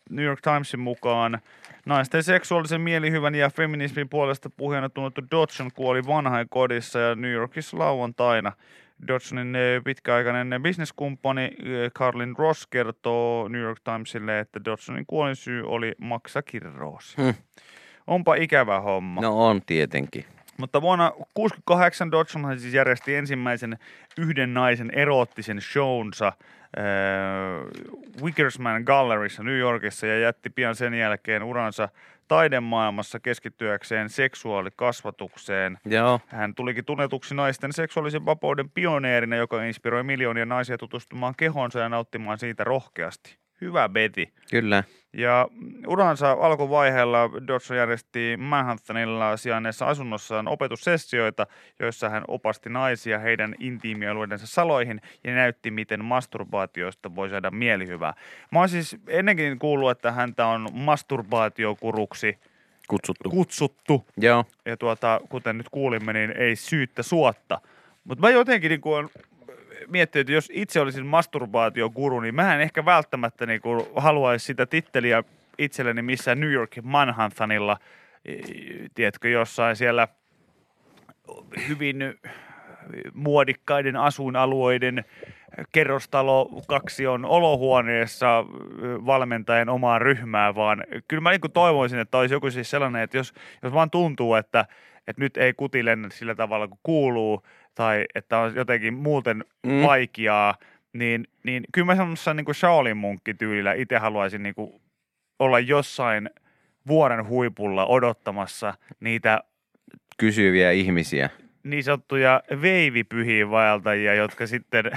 New 0.09 0.25
York 0.25 0.41
Timesin 0.41 0.79
mukaan 0.79 1.39
naisten 1.85 2.23
seksuaalisen 2.23 2.81
mielihyvän 2.81 3.35
ja 3.35 3.49
feminismin 3.49 4.09
puolesta 4.09 4.49
puheena 4.49 4.89
tunnettu 4.89 5.21
Dodson 5.31 5.71
kuoli 5.73 6.07
vanhainkodissa 6.07 6.99
ja 6.99 7.15
New 7.15 7.31
Yorkissa 7.31 7.79
lauantaina. 7.79 8.51
Dodsonin 9.07 9.55
eh, 9.55 9.83
pitkäaikainen 9.83 10.61
bisneskumppani 10.61 11.43
eh, 11.43 11.91
Carlin 11.91 12.35
Ross 12.37 12.67
kertoo 12.67 13.47
New 13.47 13.61
York 13.61 13.79
Timesille, 13.83 14.39
että 14.39 14.65
Dodsonin 14.65 15.05
kuolinsyy 15.05 15.63
oli 15.67 15.95
maksakirroosi. 16.01 17.17
Hmm. 17.17 17.33
Onpa 18.07 18.35
ikävä 18.35 18.79
homma. 18.79 19.21
No 19.21 19.47
on 19.47 19.61
tietenkin. 19.65 20.25
Mutta 20.57 20.81
vuonna 20.81 21.09
1968 21.09 22.11
Dodson 22.11 22.59
siis 22.59 22.73
järjesti 22.73 23.15
ensimmäisen 23.15 23.77
yhden 24.17 24.53
naisen 24.53 24.91
eroottisen 24.91 25.61
shownsa 25.61 26.27
äh, 26.27 26.33
Wickersman 28.23 28.83
Galleryssa 28.83 29.43
New 29.43 29.57
Yorkissa 29.57 30.07
ja 30.07 30.19
jätti 30.19 30.49
pian 30.49 30.75
sen 30.75 30.93
jälkeen 30.93 31.43
uransa 31.43 31.89
taidemaailmassa 32.27 33.19
keskittyäkseen 33.19 34.09
seksuaalikasvatukseen. 34.09 35.77
Joo, 35.85 36.19
Hän 36.27 36.55
tulikin 36.55 36.85
tunnetuksi 36.85 37.35
naisten 37.35 37.73
seksuaalisen 37.73 38.25
vapauden 38.25 38.69
pioneerina, 38.69 39.35
joka 39.35 39.63
inspiroi 39.63 40.03
miljoonia 40.03 40.45
naisia 40.45 40.77
tutustumaan 40.77 41.33
kehonsa 41.37 41.79
ja 41.79 41.89
nauttimaan 41.89 42.37
siitä 42.37 42.63
rohkeasti. 42.63 43.37
Hyvä 43.61 43.89
Betty. 43.89 44.27
kyllä. 44.51 44.83
Ja 45.17 45.47
uransa 45.87 46.31
alkuvaiheella 46.31 47.29
Dodson 47.47 47.77
järjesti 47.77 48.37
Manhattanilla 48.37 49.37
sijainneessa 49.37 49.85
asunnossaan 49.85 50.47
opetussessioita, 50.47 51.47
joissa 51.79 52.09
hän 52.09 52.23
opasti 52.27 52.69
naisia 52.69 53.19
heidän 53.19 53.55
intiimialueidensa 53.59 54.47
saloihin 54.47 55.01
ja 55.23 55.35
näytti, 55.35 55.71
miten 55.71 56.05
masturbaatioista 56.05 57.15
voi 57.15 57.29
saada 57.29 57.51
mielihyvää. 57.51 58.13
Mä 58.51 58.59
oon 58.59 58.69
siis 58.69 58.97
ennenkin 59.07 59.59
kuullut, 59.59 59.91
että 59.91 60.11
häntä 60.11 60.47
on 60.47 60.67
masturbaatiokuruksi 60.73 62.37
Kutsuttu. 62.87 63.29
kutsuttu. 63.29 64.05
Joo, 64.17 64.45
Ja 64.65 64.77
tuota, 64.77 65.21
kuten 65.29 65.57
nyt 65.57 65.69
kuulimme, 65.69 66.13
niin 66.13 66.31
ei 66.31 66.55
syyttä 66.55 67.03
suotta. 67.03 67.61
Mutta 68.03 68.21
mä 68.21 68.29
jotenkin 68.29 68.69
niin 68.69 68.81
kuin 68.81 69.09
miettinyt, 69.87 70.21
että 70.23 70.33
jos 70.33 70.51
itse 70.53 70.81
olisin 70.81 71.05
masturbaatiokuru, 71.05 72.19
niin 72.19 72.35
mä 72.35 72.55
en 72.55 72.61
ehkä 72.61 72.85
välttämättä 72.85 73.45
niin 73.45 73.61
kuin 73.61 73.85
haluaisi 73.95 74.45
sitä 74.45 74.65
titteliä 74.65 75.23
itselleni 75.57 76.01
missään 76.01 76.39
New 76.39 76.51
Yorkin 76.51 76.87
Manhattanilla, 76.87 77.77
tiedätkö, 78.95 79.29
jossain 79.29 79.75
siellä 79.75 80.07
hyvin 81.67 81.97
muodikkaiden 83.13 83.95
asuinalueiden 83.95 85.05
kerrostalo 85.71 86.63
kaksion 86.67 87.25
olohuoneessa 87.25 88.45
valmentajan 89.05 89.69
omaa 89.69 89.99
ryhmää, 89.99 90.55
vaan 90.55 90.83
kyllä 91.07 91.21
mä 91.21 91.31
niin 91.31 91.51
toivoisin, 91.53 91.99
että 91.99 92.17
olisi 92.17 92.35
joku 92.35 92.51
siis 92.51 92.69
sellainen, 92.69 93.01
että 93.01 93.17
jos, 93.17 93.33
jos 93.63 93.73
vaan 93.73 93.89
tuntuu, 93.89 94.35
että, 94.35 94.65
että 95.07 95.21
nyt 95.21 95.37
ei 95.37 95.53
kuti 95.53 95.85
lennä 95.85 96.09
sillä 96.09 96.35
tavalla 96.35 96.67
kuin 96.67 96.79
kuuluu, 96.83 97.43
tai 97.75 98.05
että 98.15 98.39
on 98.39 98.55
jotenkin 98.55 98.93
muuten 98.93 99.43
Mm. 99.65 99.81
vaikeaa, 99.83 100.55
niin, 100.93 101.27
niin 101.43 101.63
kyllä 101.71 101.85
mä 101.85 101.95
semmoisessa 101.95 102.33
niin 102.33 102.45
kuin 102.45 102.55
Shaolin 102.55 102.97
munkkityylillä 102.97 103.73
itse 103.73 103.97
haluaisin 103.97 104.43
niin 104.43 104.55
kuin 104.55 104.81
olla 105.39 105.59
jossain 105.59 106.29
vuoren 106.87 107.27
huipulla 107.27 107.85
odottamassa 107.85 108.73
niitä 108.99 109.39
kysyviä 110.17 110.71
ihmisiä. 110.71 111.29
niin 111.63 111.83
sanottuja 111.83 112.41
veivipyhiin 112.61 113.49
vaeltajia, 113.51 114.13
jotka 114.15 114.47
sitten 114.47 114.85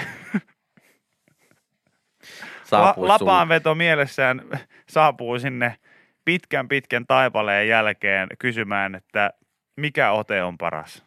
la- 2.72 2.94
lapaanveto 2.96 3.74
mielessään 3.74 4.42
saapuu 4.88 5.38
sinne 5.38 5.76
pitkän 6.24 6.68
pitkän 6.68 7.06
taipaleen 7.06 7.68
jälkeen 7.68 8.28
kysymään, 8.38 8.94
että 8.94 9.30
mikä 9.76 10.10
ote 10.12 10.42
on 10.42 10.58
paras. 10.58 11.04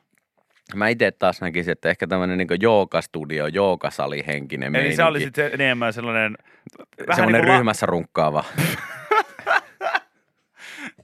Mä 0.75 0.87
itse 0.87 1.11
taas 1.11 1.41
näkisin, 1.41 1.71
että 1.71 1.89
ehkä 1.89 2.07
tämmöinen 2.07 2.37
niin 2.37 2.47
joogastudio, 2.61 3.47
joogasali 3.47 4.23
henkinen 4.27 4.75
Eli 4.75 4.95
se 4.95 5.03
oli 5.03 5.19
sitten 5.19 5.51
enemmän 5.53 5.93
sellainen 5.93 6.37
vähän 6.99 7.15
semmoinen 7.15 7.41
niin 7.41 7.45
kuin 7.45 7.51
la- 7.51 7.57
ryhmässä 7.57 7.85
runkkaava. 7.85 8.43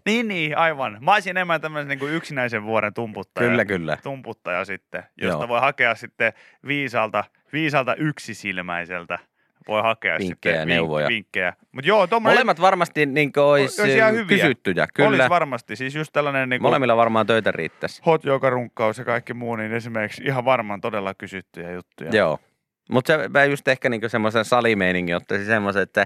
Niin, 0.05 0.27
niin, 0.27 0.57
aivan. 0.57 0.97
Mä 1.01 1.13
olisin 1.13 1.29
enemmän 1.29 1.61
tämmöisen 1.61 1.87
niin 1.87 1.99
kuin 1.99 2.13
yksinäisen 2.13 2.63
vuoren 2.63 2.93
tumputtaja. 2.93 3.49
Kyllä, 3.49 3.65
kyllä. 3.65 3.97
Tumputtaja 4.03 4.65
sitten, 4.65 5.03
josta 5.21 5.39
Joo. 5.43 5.47
voi 5.47 5.59
hakea 5.59 5.95
sitten 5.95 6.33
viisalta, 6.67 7.23
viisalta 7.53 7.95
yksisilmäiseltä. 7.95 9.19
Voi 9.67 9.81
hakea 9.81 10.17
Vinkkejä 10.19 10.53
sitten 10.55 10.67
neuvoja. 10.67 11.07
vinkkejä. 11.07 11.53
Mutta 11.71 11.87
joo, 11.87 12.07
tommonen 12.07 12.35
Molemmat 12.35 12.61
varmasti 12.61 13.05
niin 13.05 13.31
olisi 13.37 13.81
Olisi 13.81 13.97
ihan 13.97 14.13
hyviä. 14.13 14.37
kysyttyjä. 14.37 14.87
Kyllä. 14.93 15.09
Olisi 15.09 15.29
varmasti. 15.29 15.75
Siis 15.75 15.95
just 15.95 16.13
tällainen 16.13 16.49
niin 16.49 16.61
Molemmilla 16.61 16.97
varmaan 16.97 17.27
töitä 17.27 17.51
riittäisi. 17.51 18.01
hot 18.05 18.25
yoga 18.25 18.49
runkkaus 18.49 18.97
ja 18.97 19.05
kaikki 19.05 19.33
muu, 19.33 19.55
niin 19.55 19.73
esimerkiksi 19.73 20.23
ihan 20.23 20.45
varmaan 20.45 20.81
todella 20.81 21.13
kysyttyjä 21.13 21.71
juttuja. 21.71 22.09
Joo. 22.13 22.39
Mutta 22.91 23.13
se 23.13 23.29
mä 23.29 23.45
just 23.45 23.67
ehkä 23.67 23.89
niinku 23.89 24.09
semmoisen 24.09 24.45
salimeiningin 24.45 25.15
ottaisi 25.15 25.45
semmoisen, 25.45 25.83
että, 25.83 26.05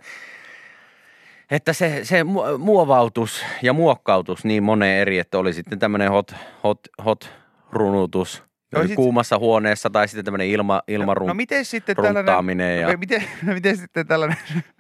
että 1.52 1.74
se, 1.74 2.00
se 2.04 2.22
mu- 2.22 2.58
muovautus 2.58 3.46
ja 3.62 3.74
muokkautus 3.74 4.46
niin 4.46 4.64
moneen 4.64 5.00
eri, 5.02 5.20
että 5.20 5.38
oli 5.38 5.54
sitten 5.54 5.80
tämmöinen 5.80 6.12
hot, 6.12 6.36
hot, 6.64 6.80
hot 7.06 7.34
runutus 7.72 8.44
Joo, 8.74 8.88
sit- 8.88 8.96
kuumassa 8.96 9.38
huoneessa 9.38 9.90
tai 9.90 10.08
sitten 10.08 10.26
tämmöinen 10.26 10.48
ilma, 10.48 10.82
ilmarun, 10.88 11.28
No 11.28 11.34
miten 11.34 11.66
sitten 11.66 11.96
tällainen... 11.96 12.80
ja. 12.80 12.98
Miten, 12.98 13.24
miten 13.54 13.78
sitten 13.78 14.08
tällainen... 14.08 14.38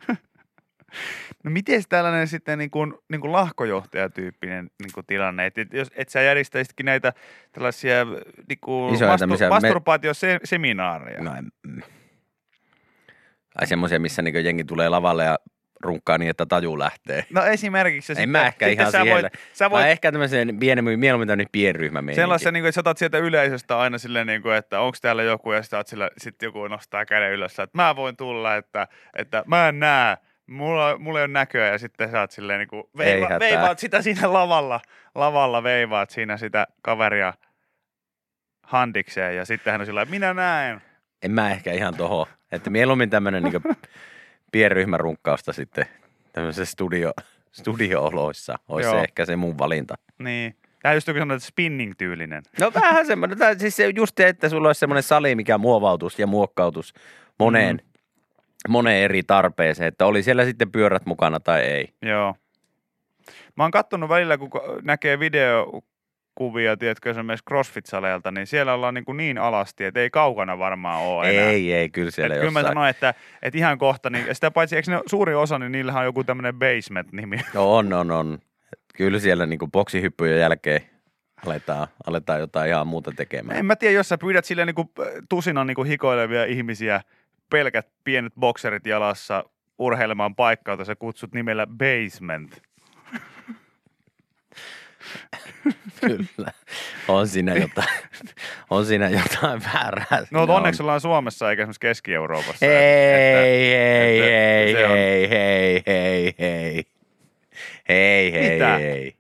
No 1.44 1.52
miten 1.52 1.84
tällainen 1.90 2.28
sitten 2.28 2.58
niin 2.58 2.72
kuin, 2.72 2.94
niin 3.10 3.22
kuin 3.22 3.32
lahkojohtajatyyppinen 3.32 4.70
niin 4.84 4.92
kuin 4.94 5.06
tilanne, 5.06 5.46
että 5.46 5.62
et 5.62 5.74
jos 5.74 5.88
et 5.96 6.10
sä 6.10 6.22
järjestäisitkin 6.22 6.86
näitä 6.86 7.14
tällaisia 7.52 8.06
niin 8.50 8.60
kuin 8.62 8.94
Isoja 8.94 9.18
tämmöisiä 9.18 9.48
me- 9.50 9.56
masturbaatioseminaareja. 9.56 11.22
no, 11.22 11.36
en- 11.36 11.84
ai 13.56 13.68
semmoisia, 13.68 14.00
missä 14.00 14.22
niinku 14.22 14.40
jengi 14.40 14.64
tulee 14.64 14.90
lavalle 14.90 15.24
ja 15.24 15.40
runkkaa 15.84 16.18
niin, 16.18 16.30
että 16.30 16.46
taju 16.46 16.80
lähtee. 16.80 17.26
No 17.30 17.44
esimerkiksi. 17.46 18.12
En 18.12 18.16
sitten- 18.16 18.30
mä 18.30 18.46
ehkä 18.46 18.68
ihan 18.68 18.92
sä 18.92 19.06
voit, 19.06 19.26
sä 19.54 19.70
Voit... 19.70 19.84
Mä 19.84 19.88
ehkä 19.88 20.12
tämmöisen 20.12 20.60
pienen, 20.60 21.00
mieluummin 21.00 21.28
tämmöinen 21.28 21.48
pienryhmä 21.52 22.02
meininki. 22.02 22.22
Sellaisen, 22.22 22.54
niin 22.54 22.62
kuin, 22.62 22.70
että 22.70 22.76
sä 22.76 22.82
otat 22.82 22.98
sieltä 22.98 23.18
yleisöstä 23.18 23.80
aina 23.80 23.98
silleen, 23.98 24.28
niin 24.28 24.42
kuin, 24.42 24.56
että 24.56 24.80
onko 24.80 24.98
täällä 25.02 25.24
joku, 25.24 25.52
ja 25.52 25.62
sitten 25.62 25.84
sillä, 25.86 26.10
sit 26.18 26.42
joku 26.42 26.68
nostaa 26.68 27.06
käden 27.06 27.32
ylös, 27.32 27.60
että 27.60 27.78
mä 27.78 27.96
voin 27.96 28.18
tulla, 28.18 28.56
että, 28.56 28.88
että 29.16 29.44
mä 29.48 29.68
en 29.68 29.80
näe, 29.80 30.18
mulla, 30.48 30.98
mulla 30.98 31.20
ei 31.20 31.26
ole 31.26 31.34
näköä, 31.34 31.68
ja 31.68 31.78
sitten 31.78 32.12
sä 32.12 32.20
oot 32.20 32.32
silleen, 32.32 32.60
niin 32.60 32.68
kuin, 32.68 32.84
Ei 33.00 33.22
veiva, 33.22 33.40
veivaat 33.40 33.80
sitä 33.80 34.02
siinä 34.02 34.34
lavalla, 34.34 34.80
lavalla 35.16 35.64
veivaat 35.64 36.10
siinä 36.10 36.38
sitä 36.38 36.68
kaveria 36.82 37.34
handikseen, 38.64 39.36
ja 39.36 39.46
sitten 39.46 39.72
hän 39.72 39.82
on 39.82 39.86
sillä 39.86 40.06
minä 40.06 40.34
näen. 40.34 40.82
En 41.22 41.32
mä 41.32 41.52
ehkä 41.52 41.72
ihan 41.72 41.98
toho. 41.98 42.28
Että 42.52 42.70
mieluummin 42.70 43.10
tämmöinen 43.10 43.44
niin 43.44 43.78
pienryhmän 44.52 45.00
runkkausta 45.00 45.54
sitten 45.54 45.86
tämmöisessä 46.34 46.72
studio, 46.72 47.12
studio-oloissa 47.52 48.60
olisi 48.68 48.90
Joo. 48.90 48.96
se 48.96 49.04
ehkä 49.04 49.26
se 49.26 49.36
mun 49.36 49.58
valinta. 49.58 49.96
Niin. 50.20 50.56
Tämä 50.82 50.94
just 50.94 51.10
että 51.10 51.40
spinning-tyylinen. 51.40 52.44
No 52.60 52.72
vähän 52.74 53.06
semmoinen, 53.06 53.38
tai 53.38 53.60
siis 53.60 53.76
se 53.76 53.92
just 53.96 54.18
se, 54.18 54.28
että 54.28 54.50
sulla 54.50 54.70
olisi 54.70 54.80
semmoinen 54.80 55.04
sali, 55.04 55.36
mikä 55.36 55.58
muovautus 55.58 56.20
ja 56.20 56.28
muokkautus 56.28 56.94
moneen, 57.40 57.76
mm. 57.76 58.72
moneen 58.72 59.04
eri 59.04 59.24
tarpeeseen, 59.24 59.88
että 59.88 60.06
oli 60.06 60.24
siellä 60.24 60.46
sitten 60.46 60.72
pyörät 60.72 61.06
mukana 61.06 61.40
tai 61.40 61.62
ei. 61.62 61.94
Joo. 62.02 62.36
Mä 63.56 63.64
oon 63.64 63.72
kattonut 63.72 64.10
välillä, 64.10 64.38
kun 64.38 64.50
näkee 64.82 65.20
videokuvia, 66.42 66.78
tiedätkö, 66.78 67.10
esimerkiksi 67.10 67.46
CrossFit-saleilta, 67.50 68.32
niin 68.32 68.48
siellä 68.48 68.74
ollaan 68.74 68.94
niin, 68.94 69.06
kuin 69.06 69.18
niin 69.18 69.38
alasti, 69.38 69.84
että 69.84 70.00
ei 70.00 70.10
kaukana 70.10 70.60
varmaan 70.60 71.02
ole 71.02 71.30
enää. 71.30 71.50
Ei, 71.50 71.74
ei, 71.74 71.90
kyllä 71.90 72.12
siellä 72.12 72.36
Et 72.36 72.40
kyllä 72.40 72.52
mä 72.52 72.60
jossain. 72.60 72.74
sanoin, 72.74 72.90
että, 72.90 73.14
että 73.42 73.58
ihan 73.58 73.78
kohta, 73.78 74.10
niin 74.10 74.36
sitä 74.36 74.52
paitsi, 74.52 74.76
eikö 74.76 74.92
ne 74.92 75.00
suuri 75.06 75.36
osa, 75.36 75.60
niin 75.60 75.72
niillähän 75.72 76.00
on 76.00 76.06
joku 76.06 76.24
tämmöinen 76.24 76.56
basement-nimi. 76.56 77.42
No 77.54 77.76
on, 77.76 77.94
on, 77.94 78.12
on. 78.12 78.40
Kyllä 78.98 79.20
siellä 79.20 79.46
niinku 79.46 79.68
boksihyppyjen 79.68 80.40
jälkeen 80.40 80.82
aletaan, 81.46 81.88
aletaan 82.08 82.40
jotain 82.40 82.70
ihan 82.70 82.88
muuta 82.88 83.12
tekemään. 83.16 83.60
En 83.60 83.66
mä 83.66 83.76
tiedä, 83.76 83.94
jos 83.94 84.10
sä 84.10 84.18
pyydät 84.18 84.46
sille 84.46 84.66
niin 84.66 84.76
kuin 84.76 84.90
tusinan 85.30 85.68
niin 85.68 85.76
kuin 85.76 85.88
hikoilevia 85.88 86.46
ihmisiä, 86.46 87.02
pelkät 87.50 87.88
pienet 88.04 88.34
bokserit 88.40 88.86
jalassa 88.86 89.44
urheilemaan 89.80 90.36
paikkaa, 90.36 90.74
jota 90.74 90.86
sä 90.86 90.96
kutsut 90.96 91.34
nimellä 91.34 91.68
basement. 91.68 92.62
Kyllä. 96.02 96.52
On 97.08 97.28
siinä 97.28 97.56
jotain, 97.56 97.88
on 98.70 98.86
siinä 98.86 99.10
jotain 99.10 99.62
väärää. 99.74 100.26
No 100.32 100.42
on. 100.42 100.50
onneksi 100.50 100.84
ollaan 100.84 101.02
Suomessa 101.02 101.50
eikä 101.50 101.62
esimerkiksi 101.64 101.80
Keski-Euroopassa. 101.80 102.66
Ei, 102.66 102.72
että- 102.72 103.42
ei, 103.42 103.74
ei, 103.74 104.74
se 104.74 104.86
on- 104.86 104.98
ei, 104.98 105.26
ei, 105.26 105.84
ei, 105.86 106.34
ei. 106.38 106.86
Ei, 107.90 108.36
ei, 108.38 108.54
Mitä? 108.54 108.78
ei. 108.78 109.16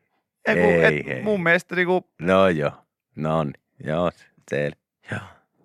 Ei, 0.45 0.57
Ei, 0.57 0.83
et, 0.99 1.07
ei. 1.07 1.21
mun 1.21 1.43
mielestä 1.43 1.75
niinku, 1.75 2.07
No 2.21 2.47
joo, 2.49 2.71
no 3.15 3.43
niin, 3.43 3.53
joo, 3.83 4.11
se, 4.49 4.71
joo, 5.11 5.19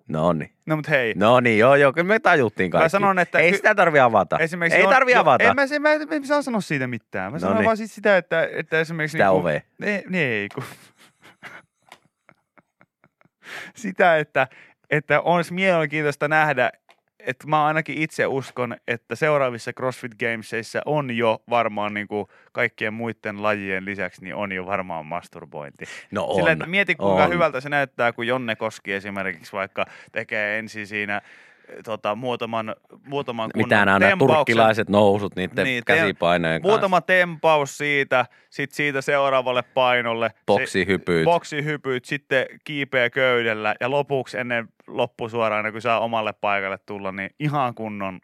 no 0.07 0.33
niin. 0.33 0.51
no 0.65 0.75
mut 0.75 0.89
hei, 0.89 1.13
No 1.15 1.39
niin, 1.39 1.59
joo, 1.59 1.75
joo, 1.75 1.93
kyllä 1.93 2.07
me 2.07 2.19
tajuttiin 2.19 2.71
kaikki. 2.71 2.83
Mä 2.85 2.89
sanon, 2.89 3.19
että 3.19 3.39
Ei 3.39 3.53
sitä 3.55 3.75
tarvi 3.75 3.99
avata. 3.99 4.37
esimerkiksi 4.39 4.79
Ei 4.79 4.85
on- 4.85 4.93
tarvi 4.93 5.11
jo- 5.11 5.21
avata. 5.21 5.43
En 5.43 5.55
mä, 5.55 5.61
mä, 5.79 6.05
mä 6.05 6.15
en 6.15 6.25
saa 6.25 6.41
sanoa 6.41 6.61
siitä 6.61 6.87
mitään. 6.87 7.31
Mä 7.31 7.35
No 7.35 7.39
sanon 7.39 7.65
vaan 7.65 7.77
siis 7.77 7.95
sitä, 7.95 8.17
että, 8.17 8.47
että 8.51 8.79
esimerkiksi... 8.79 9.11
Sitä 9.11 9.23
niinku, 9.23 9.39
ovea. 9.39 9.61
Ei, 9.83 10.03
niin 10.09 10.27
ei, 10.29 10.49
kun... 10.55 10.63
sitä, 13.75 14.17
että, 14.17 14.47
että 14.89 15.21
olisi 15.21 15.53
mielenkiintoista 15.53 16.27
nähdä, 16.27 16.71
että 17.27 17.47
mä 17.47 17.65
ainakin 17.65 17.97
itse 17.97 18.27
uskon, 18.27 18.75
että 18.87 19.15
seuraavissa 19.15 19.73
CrossFit 19.73 20.11
Gamesissa 20.19 20.81
on 20.85 21.17
jo 21.17 21.41
varmaan 21.49 21.93
niin 21.93 22.07
kuin 22.07 22.27
kaikkien 22.51 22.93
muiden 22.93 23.43
lajien 23.43 23.85
lisäksi, 23.85 24.23
niin 24.23 24.35
on 24.35 24.51
jo 24.51 24.65
varmaan 24.65 25.05
masturbointi. 25.05 25.85
No 26.11 26.23
on, 26.25 26.35
Sillä, 26.35 26.51
että 26.51 26.65
mieti 26.65 26.95
kuinka 26.95 27.23
on. 27.23 27.29
hyvältä 27.29 27.61
se 27.61 27.69
näyttää, 27.69 28.13
kun 28.13 28.27
Jonne 28.27 28.55
Koski 28.55 28.93
esimerkiksi 28.93 29.53
vaikka 29.53 29.85
tekee 30.11 30.59
ensin 30.59 30.87
siinä 30.87 31.21
tota, 31.85 32.15
muutaman, 32.15 32.75
muutaman 33.05 33.49
kunnon 33.53 33.67
Mitä 33.67 33.85
nämä 33.85 33.99
tempauksen. 33.99 34.35
turkkilaiset 34.37 34.89
nousut 34.89 35.35
niiden 35.35 35.63
Niin, 35.65 35.83
te- 35.85 35.93
käsipainojen 35.95 36.61
kanssa. 36.61 36.73
Muutama 36.73 37.01
tempaus 37.01 37.77
siitä, 37.77 38.25
sitten 38.49 38.75
siitä 38.75 39.01
seuraavalle 39.01 39.61
painolle. 39.61 40.29
Se- 40.29 40.35
Boksihypyt. 40.45 41.25
Boksihypyt, 41.25 42.05
sitten 42.05 42.45
kiipeä 42.63 43.09
köydellä 43.09 43.75
ja 43.81 43.91
lopuksi 43.91 44.37
ennen 44.37 44.67
loppusuoraan, 44.87 45.71
kun 45.71 45.81
saa 45.81 45.99
omalle 45.99 46.33
paikalle 46.33 46.77
tulla, 46.85 47.11
niin 47.11 47.29
ihan 47.39 47.75
kunnon, 47.75 48.19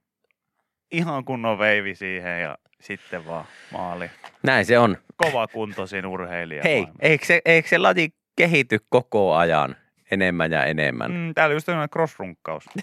ihan 0.91 1.25
kunnon 1.25 1.59
veivi 1.59 1.95
siihen 1.95 2.41
ja 2.41 2.57
sitten 2.81 3.25
vaan 3.27 3.45
maali. 3.71 4.09
Näin 4.43 4.65
se 4.65 4.79
on. 4.79 4.97
Kova 5.17 5.47
kuntoisin 5.47 6.05
urheilija. 6.05 6.61
Hei, 6.63 6.87
eikö 6.99 7.25
se, 7.25 7.41
eikö 7.45 7.67
se 7.69 7.77
laji 7.77 8.09
kehity 8.35 8.77
koko 8.89 9.35
ajan 9.35 9.75
enemmän 10.11 10.51
ja 10.51 10.65
enemmän? 10.65 11.11
Mm, 11.11 11.33
täällä 11.33 11.53
just 11.53 11.65
tämmöinen 11.65 11.89
crossrunkkaus. 11.89 12.63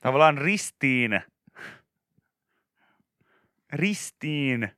Tavallaan 0.00 0.38
ristiin. 0.38 1.20
Ristiin. 3.72 4.72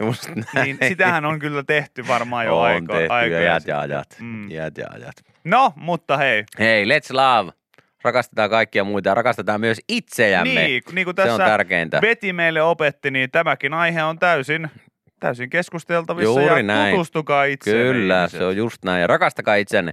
Just 0.00 0.28
näin. 0.28 0.46
Niin 0.64 0.78
sitähän 0.88 1.24
on 1.24 1.38
kyllä 1.38 1.62
tehty 1.62 2.08
varmaan 2.08 2.46
jo 2.46 2.58
on 2.58 2.64
aiko, 2.64 2.92
tehty 2.94 3.12
aikoja 3.12 3.60
sitten. 3.60 3.72
ja 3.72 3.80
ajat. 3.80 4.16
Mm. 4.20 4.50
Iät 4.50 4.78
ja 4.78 4.86
ajat. 4.90 5.14
No, 5.44 5.72
mutta 5.76 6.16
hei. 6.16 6.44
Hei, 6.58 6.84
let's 6.84 7.10
love. 7.10 7.52
Rakastetaan 8.02 8.50
kaikkia 8.50 8.84
muita 8.84 9.08
ja 9.08 9.14
rakastetaan 9.14 9.60
myös 9.60 9.80
itseämme. 9.88 10.54
Niin, 10.54 10.82
niin 10.92 11.04
kuin 11.04 11.14
se 11.16 11.22
on 11.22 11.28
tässä 11.28 11.44
tärkeintä. 11.44 12.00
Beti 12.00 12.32
meille 12.32 12.62
opetti, 12.62 13.10
niin 13.10 13.30
tämäkin 13.30 13.74
aihe 13.74 14.02
on 14.02 14.18
täysin, 14.18 14.70
täysin 15.20 15.50
keskusteltavissa 15.50 16.40
Juuri 16.40 16.56
ja 16.56 16.62
näin. 16.62 16.94
tutustukaa 16.94 17.44
itseenne. 17.44 17.82
Kyllä, 17.82 18.18
ihmiset. 18.18 18.38
se 18.38 18.44
on 18.44 18.56
just 18.56 18.84
näin. 18.84 19.00
Ja 19.00 19.06
rakastakaa 19.06 19.54
itseänne. 19.54 19.92